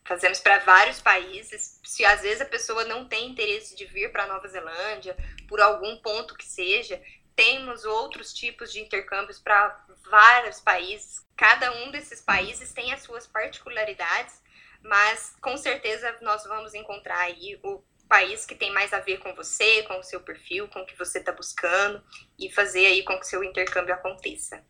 Fazemos 0.05 0.39
para 0.39 0.59
vários 0.59 1.01
países. 1.01 1.81
Se 1.83 2.05
às 2.05 2.21
vezes 2.21 2.39
a 2.39 2.45
pessoa 2.45 2.85
não 2.85 3.05
tem 3.05 3.31
interesse 3.31 3.75
de 3.75 3.83
vir 3.83 4.09
para 4.09 4.25
Nova 4.25 4.47
Zelândia, 4.47 5.17
por 5.49 5.59
algum 5.59 5.97
ponto 5.97 6.35
que 6.35 6.45
seja, 6.45 7.01
temos 7.35 7.83
outros 7.83 8.33
tipos 8.33 8.71
de 8.71 8.79
intercâmbios 8.79 9.39
para 9.39 9.85
vários 10.09 10.61
países. 10.61 11.21
Cada 11.35 11.69
um 11.83 11.91
desses 11.91 12.21
países 12.21 12.71
tem 12.71 12.93
as 12.93 13.01
suas 13.03 13.27
particularidades 13.27 14.46
mas 14.83 15.35
com 15.41 15.57
certeza 15.57 16.15
nós 16.21 16.43
vamos 16.45 16.73
encontrar 16.73 17.19
aí 17.19 17.59
o 17.63 17.81
país 18.07 18.45
que 18.45 18.55
tem 18.55 18.71
mais 18.71 18.93
a 18.93 18.99
ver 18.99 19.17
com 19.17 19.33
você, 19.35 19.83
com 19.83 19.99
o 19.99 20.03
seu 20.03 20.21
perfil, 20.21 20.67
com 20.69 20.79
o 20.79 20.85
que 20.85 20.97
você 20.97 21.19
está 21.19 21.31
buscando 21.31 22.01
e 22.39 22.49
fazer 22.49 22.85
aí 22.85 23.03
com 23.03 23.19
que 23.19 23.25
o 23.25 23.29
seu 23.29 23.43
intercâmbio 23.43 23.93
aconteça. 23.93 24.63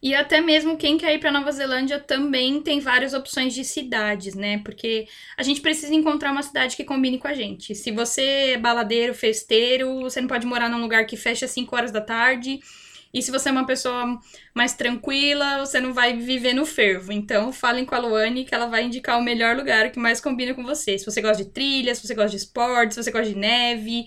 E 0.00 0.14
até 0.14 0.40
mesmo 0.40 0.76
quem 0.76 0.96
quer 0.96 1.14
ir 1.14 1.18
para 1.18 1.32
Nova 1.32 1.50
Zelândia 1.50 1.98
também 1.98 2.62
tem 2.62 2.78
várias 2.78 3.14
opções 3.14 3.52
de 3.52 3.64
cidades, 3.64 4.34
né? 4.34 4.58
Porque 4.64 5.08
a 5.36 5.42
gente 5.42 5.60
precisa 5.60 5.92
encontrar 5.92 6.30
uma 6.30 6.42
cidade 6.42 6.76
que 6.76 6.84
combine 6.84 7.18
com 7.18 7.26
a 7.26 7.34
gente. 7.34 7.74
Se 7.74 7.90
você 7.90 8.52
é 8.52 8.56
baladeiro, 8.56 9.12
festeiro, 9.12 10.00
você 10.00 10.20
não 10.20 10.28
pode 10.28 10.46
morar 10.46 10.68
num 10.68 10.80
lugar 10.80 11.04
que 11.04 11.16
fecha 11.16 11.46
às 11.46 11.50
5 11.50 11.74
horas 11.74 11.90
da 11.90 12.00
tarde 12.00 12.60
E 13.12 13.22
se 13.22 13.30
você 13.30 13.48
é 13.48 13.52
uma 13.52 13.66
pessoa 13.66 14.18
mais 14.54 14.74
tranquila, 14.74 15.58
você 15.58 15.80
não 15.80 15.94
vai 15.94 16.16
viver 16.16 16.52
no 16.52 16.66
fervo. 16.66 17.12
Então, 17.12 17.52
falem 17.52 17.84
com 17.84 17.94
a 17.94 17.98
Luane 17.98 18.44
que 18.44 18.54
ela 18.54 18.66
vai 18.66 18.84
indicar 18.84 19.18
o 19.18 19.22
melhor 19.22 19.56
lugar 19.56 19.90
que 19.90 19.98
mais 19.98 20.20
combina 20.20 20.54
com 20.54 20.62
você. 20.62 20.98
Se 20.98 21.06
você 21.06 21.22
gosta 21.22 21.42
de 21.44 21.50
trilha, 21.50 21.94
se 21.94 22.06
você 22.06 22.14
gosta 22.14 22.30
de 22.30 22.36
esportes, 22.36 22.94
se 22.94 23.02
você 23.02 23.10
gosta 23.10 23.28
de 23.28 23.36
neve. 23.36 24.06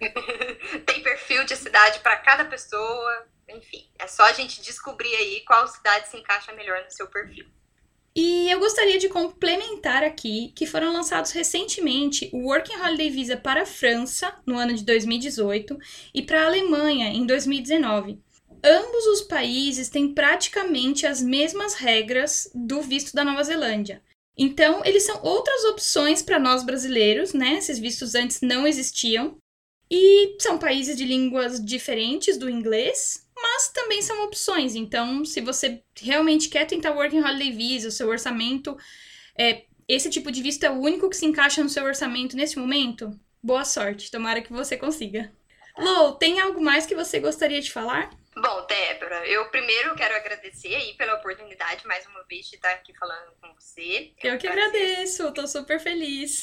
Tem 0.86 1.02
perfil 1.02 1.44
de 1.44 1.56
cidade 1.56 2.00
para 2.00 2.16
cada 2.16 2.44
pessoa. 2.44 3.26
Enfim, 3.48 3.88
é 3.98 4.06
só 4.06 4.24
a 4.24 4.32
gente 4.32 4.60
descobrir 4.60 5.14
aí 5.14 5.42
qual 5.46 5.66
cidade 5.66 6.08
se 6.08 6.16
encaixa 6.16 6.52
melhor 6.52 6.84
no 6.84 6.90
seu 6.90 7.06
perfil. 7.06 7.46
E 8.14 8.50
eu 8.50 8.58
gostaria 8.58 8.98
de 8.98 9.08
complementar 9.08 10.02
aqui 10.02 10.52
que 10.54 10.66
foram 10.66 10.92
lançados 10.92 11.30
recentemente 11.30 12.28
o 12.32 12.48
Working 12.48 12.76
Holiday 12.76 13.10
Visa 13.10 13.36
para 13.36 13.62
a 13.62 13.66
França, 13.66 14.34
no 14.44 14.58
ano 14.58 14.74
de 14.74 14.84
2018, 14.84 15.78
e 16.14 16.22
para 16.22 16.42
a 16.42 16.46
Alemanha, 16.46 17.08
em 17.08 17.24
2019. 17.24 18.18
Ambos 18.64 19.06
os 19.06 19.22
países 19.22 19.88
têm 19.88 20.12
praticamente 20.12 21.06
as 21.06 21.22
mesmas 21.22 21.74
regras 21.74 22.50
do 22.54 22.82
visto 22.82 23.14
da 23.14 23.24
Nova 23.24 23.44
Zelândia. 23.44 24.02
Então, 24.36 24.82
eles 24.84 25.04
são 25.04 25.20
outras 25.22 25.64
opções 25.64 26.22
para 26.22 26.38
nós 26.38 26.64
brasileiros, 26.64 27.32
né? 27.32 27.58
Esses 27.58 27.78
vistos 27.78 28.14
antes 28.14 28.40
não 28.40 28.66
existiam. 28.66 29.36
E 29.90 30.36
são 30.38 30.58
países 30.58 30.96
de 30.96 31.04
línguas 31.04 31.64
diferentes 31.64 32.36
do 32.36 32.50
inglês, 32.50 33.26
mas 33.42 33.68
também 33.70 34.02
são 34.02 34.24
opções. 34.24 34.74
Então, 34.74 35.24
se 35.24 35.40
você 35.40 35.82
realmente 36.00 36.48
quer 36.48 36.64
tentar 36.66 36.92
Working 36.92 37.20
Holiday 37.22 37.52
Visa, 37.52 37.88
o 37.88 37.92
seu 37.92 38.08
orçamento, 38.08 38.76
é, 39.38 39.64
esse 39.86 40.10
tipo 40.10 40.30
de 40.30 40.42
visto 40.42 40.64
é 40.64 40.70
o 40.70 40.80
único 40.80 41.08
que 41.08 41.16
se 41.16 41.26
encaixa 41.26 41.62
no 41.62 41.68
seu 41.68 41.84
orçamento 41.84 42.36
nesse 42.36 42.58
momento, 42.58 43.18
boa 43.42 43.64
sorte. 43.64 44.10
Tomara 44.10 44.42
que 44.42 44.52
você 44.52 44.76
consiga. 44.76 45.32
Lou, 45.76 46.14
tem 46.16 46.40
algo 46.40 46.60
mais 46.60 46.86
que 46.86 46.94
você 46.94 47.20
gostaria 47.20 47.60
de 47.60 47.70
falar? 47.70 48.10
Bom, 48.36 48.66
Débora, 48.66 49.26
eu 49.26 49.48
primeiro 49.50 49.94
quero 49.96 50.14
agradecer 50.14 50.74
aí 50.74 50.94
pela 50.94 51.14
oportunidade 51.14 51.86
mais 51.86 52.06
uma 52.06 52.24
vez 52.24 52.48
de 52.48 52.56
estar 52.56 52.70
aqui 52.70 52.94
falando 52.96 53.32
com 53.40 53.52
você. 53.54 54.12
É 54.22 54.30
um 54.30 54.34
eu 54.34 54.38
que 54.38 54.48
prazer. 54.48 54.68
agradeço, 54.68 55.32
tô 55.32 55.46
super 55.46 55.80
feliz. 55.80 56.42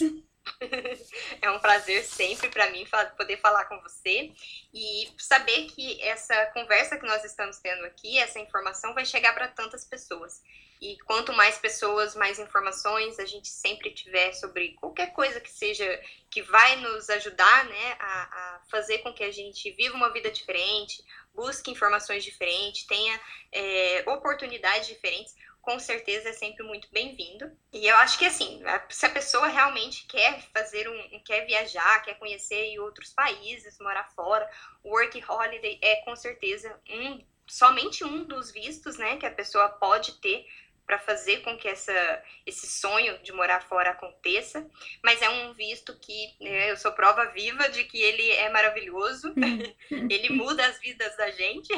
é 1.42 1.52
um 1.52 1.60
prazer 1.60 2.04
sempre 2.04 2.50
para 2.50 2.70
mim 2.72 2.86
poder 3.18 3.38
falar 3.38 3.66
com 3.66 3.80
você 3.82 4.32
e 4.74 5.10
saber 5.18 5.68
que 5.68 6.02
essa 6.02 6.46
conversa 6.48 6.98
que 6.98 7.06
nós 7.06 7.24
estamos 7.24 7.58
tendo 7.60 7.86
aqui, 7.86 8.18
essa 8.18 8.40
informação 8.40 8.94
vai 8.94 9.06
chegar 9.06 9.34
para 9.34 9.48
tantas 9.48 9.86
pessoas. 9.86 10.42
E 10.82 10.98
quanto 11.06 11.32
mais 11.32 11.58
pessoas, 11.58 12.16
mais 12.16 12.38
informações 12.38 13.18
a 13.18 13.26
gente 13.26 13.48
sempre 13.48 13.92
tiver 13.92 14.34
sobre 14.34 14.74
qualquer 14.74 15.14
coisa 15.14 15.40
que 15.40 15.50
seja 15.50 15.86
que 16.30 16.42
vai 16.42 16.76
nos 16.78 17.10
ajudar 17.10 17.66
né, 17.66 17.98
a, 18.00 18.22
a 18.22 18.62
fazer 18.70 19.00
com 19.00 19.14
que 19.14 19.24
a 19.24 19.32
gente 19.32 19.72
viva 19.72 19.96
uma 19.96 20.12
vida 20.12 20.30
diferente, 20.30 21.02
busque 21.34 21.72
informações 21.72 22.24
diferentes, 22.24 22.86
tenha 22.86 23.20
é, 23.52 24.04
oportunidades 24.08 24.88
diferentes 24.88 25.34
com 25.66 25.80
certeza 25.80 26.30
é 26.30 26.34
sempre 26.34 26.64
muito 26.64 26.88
bem-vindo. 26.92 27.52
E 27.74 27.88
eu 27.88 27.96
acho 27.98 28.20
que 28.20 28.26
assim, 28.26 28.62
se 28.88 29.06
a 29.06 29.10
pessoa 29.10 29.48
realmente 29.48 30.06
quer 30.06 30.40
fazer 30.54 30.88
um, 30.88 31.20
quer 31.26 31.46
viajar, 31.46 32.04
quer 32.04 32.14
conhecer 32.20 32.80
outros 32.80 33.12
países, 33.12 33.80
morar 33.80 34.08
fora, 34.16 34.50
o 34.84 34.92
Work 34.92 35.22
Holiday 35.28 35.80
é 35.82 35.96
com 35.98 36.16
certeza 36.16 36.80
um 36.90 37.26
somente 37.48 38.04
um 38.04 38.24
dos 38.24 38.52
vistos, 38.52 38.98
né, 38.98 39.18
que 39.18 39.26
a 39.26 39.32
pessoa 39.32 39.70
pode 39.70 40.14
ter 40.14 40.48
para 40.86 41.00
fazer 41.00 41.42
com 41.42 41.58
que 41.58 41.68
essa, 41.68 42.24
esse 42.46 42.68
sonho 42.68 43.18
de 43.20 43.32
morar 43.32 43.62
fora 43.62 43.92
aconteça, 43.92 44.68
mas 45.04 45.22
é 45.22 45.30
um 45.30 45.54
visto 45.54 45.98
que 46.00 46.36
né, 46.40 46.72
eu 46.72 46.78
sou 46.78 46.92
prova 46.92 47.26
viva 47.26 47.70
de 47.70 47.84
que 47.86 48.02
ele 48.02 48.30
é 48.32 48.50
maravilhoso, 48.50 49.34
ele 49.90 50.30
muda 50.30 50.66
as 50.66 50.80
vidas 50.80 51.16
da 51.18 51.32
gente. 51.32 51.74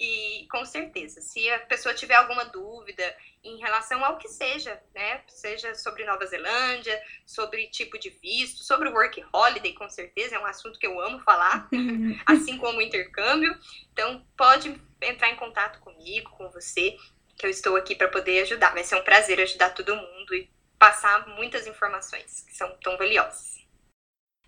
E 0.00 0.48
com 0.50 0.64
certeza, 0.64 1.20
se 1.20 1.50
a 1.50 1.58
pessoa 1.58 1.94
tiver 1.94 2.14
alguma 2.14 2.46
dúvida 2.46 3.04
em 3.44 3.58
relação 3.58 4.02
ao 4.02 4.16
que 4.16 4.28
seja, 4.28 4.82
né? 4.94 5.20
Seja 5.28 5.74
sobre 5.74 6.06
Nova 6.06 6.24
Zelândia, 6.24 6.98
sobre 7.26 7.66
tipo 7.66 7.98
de 7.98 8.08
visto, 8.08 8.64
sobre 8.64 8.88
o 8.88 8.92
work 8.94 9.22
holiday, 9.30 9.74
com 9.74 9.90
certeza, 9.90 10.36
é 10.36 10.38
um 10.38 10.46
assunto 10.46 10.78
que 10.78 10.86
eu 10.86 10.98
amo 11.02 11.20
falar, 11.20 11.68
assim 12.24 12.56
como 12.56 12.78
o 12.78 12.82
intercâmbio. 12.82 13.54
Então, 13.92 14.26
pode 14.38 14.80
entrar 15.02 15.28
em 15.28 15.36
contato 15.36 15.78
comigo, 15.80 16.30
com 16.30 16.48
você, 16.48 16.96
que 17.36 17.44
eu 17.44 17.50
estou 17.50 17.76
aqui 17.76 17.94
para 17.94 18.08
poder 18.08 18.40
ajudar. 18.40 18.72
Vai 18.72 18.84
ser 18.84 18.94
um 18.94 19.04
prazer 19.04 19.38
ajudar 19.38 19.74
todo 19.74 19.94
mundo 19.94 20.34
e 20.34 20.48
passar 20.78 21.28
muitas 21.28 21.66
informações 21.66 22.42
que 22.48 22.56
são 22.56 22.74
tão 22.82 22.96
valiosas. 22.96 23.59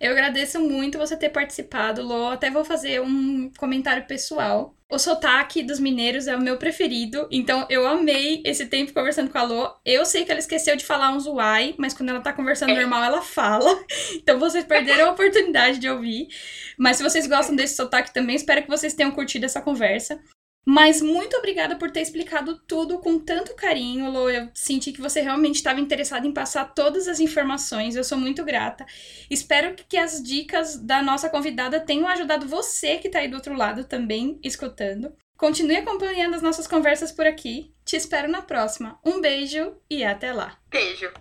Eu 0.03 0.11
agradeço 0.11 0.59
muito 0.59 0.97
você 0.97 1.15
ter 1.15 1.29
participado, 1.29 2.03
Lô. 2.03 2.27
Até 2.27 2.51
vou 2.51 2.65
fazer 2.65 2.99
um 2.99 3.49
comentário 3.57 4.05
pessoal. 4.05 4.75
O 4.91 4.99
sotaque 4.99 5.63
dos 5.63 5.79
mineiros 5.79 6.27
é 6.27 6.35
o 6.35 6.41
meu 6.41 6.57
preferido, 6.57 7.25
então 7.31 7.65
eu 7.69 7.87
amei 7.87 8.43
esse 8.45 8.65
tempo 8.65 8.93
conversando 8.93 9.31
com 9.31 9.37
a 9.37 9.43
Lô. 9.43 9.73
Eu 9.85 10.05
sei 10.05 10.25
que 10.25 10.31
ela 10.31 10.41
esqueceu 10.41 10.75
de 10.75 10.83
falar 10.83 11.11
um 11.11 11.19
zuai, 11.21 11.73
mas 11.77 11.93
quando 11.93 12.09
ela 12.09 12.19
tá 12.19 12.33
conversando 12.33 12.75
normal, 12.75 13.01
ela 13.01 13.21
fala. 13.21 13.81
Então 14.15 14.37
vocês 14.37 14.65
perderam 14.65 15.07
a 15.07 15.11
oportunidade 15.13 15.79
de 15.79 15.89
ouvir. 15.89 16.27
Mas 16.77 16.97
se 16.97 17.03
vocês 17.03 17.25
gostam 17.25 17.55
desse 17.55 17.77
sotaque 17.77 18.13
também, 18.13 18.35
espero 18.35 18.61
que 18.61 18.69
vocês 18.69 18.93
tenham 18.93 19.11
curtido 19.11 19.45
essa 19.45 19.61
conversa. 19.61 20.19
Mas 20.65 21.01
muito 21.01 21.35
obrigada 21.35 21.75
por 21.75 21.91
ter 21.91 22.01
explicado 22.01 22.57
tudo 22.65 22.99
com 22.99 23.19
tanto 23.19 23.53
carinho, 23.53 24.09
Lô. 24.09 24.29
Eu 24.29 24.49
senti 24.53 24.93
que 24.93 25.01
você 25.01 25.21
realmente 25.21 25.55
estava 25.55 25.79
interessado 25.79 26.25
em 26.25 26.31
passar 26.31 26.73
todas 26.73 27.07
as 27.07 27.19
informações. 27.19 27.95
Eu 27.95 28.03
sou 28.03 28.17
muito 28.17 28.43
grata. 28.45 28.85
Espero 29.29 29.75
que 29.75 29.97
as 29.97 30.23
dicas 30.23 30.77
da 30.77 31.01
nossa 31.01 31.29
convidada 31.29 31.79
tenham 31.79 32.07
ajudado 32.07 32.47
você 32.47 32.97
que 32.97 33.07
está 33.07 33.19
aí 33.19 33.27
do 33.27 33.35
outro 33.35 33.55
lado 33.55 33.83
também 33.83 34.39
escutando. 34.41 35.13
Continue 35.35 35.77
acompanhando 35.77 36.35
as 36.35 36.41
nossas 36.41 36.67
conversas 36.67 37.11
por 37.11 37.27
aqui. 37.27 37.73
Te 37.83 37.97
espero 37.97 38.29
na 38.29 38.41
próxima. 38.41 38.97
Um 39.05 39.19
beijo 39.19 39.75
e 39.89 40.03
até 40.03 40.31
lá. 40.31 40.57
Beijo. 40.69 41.11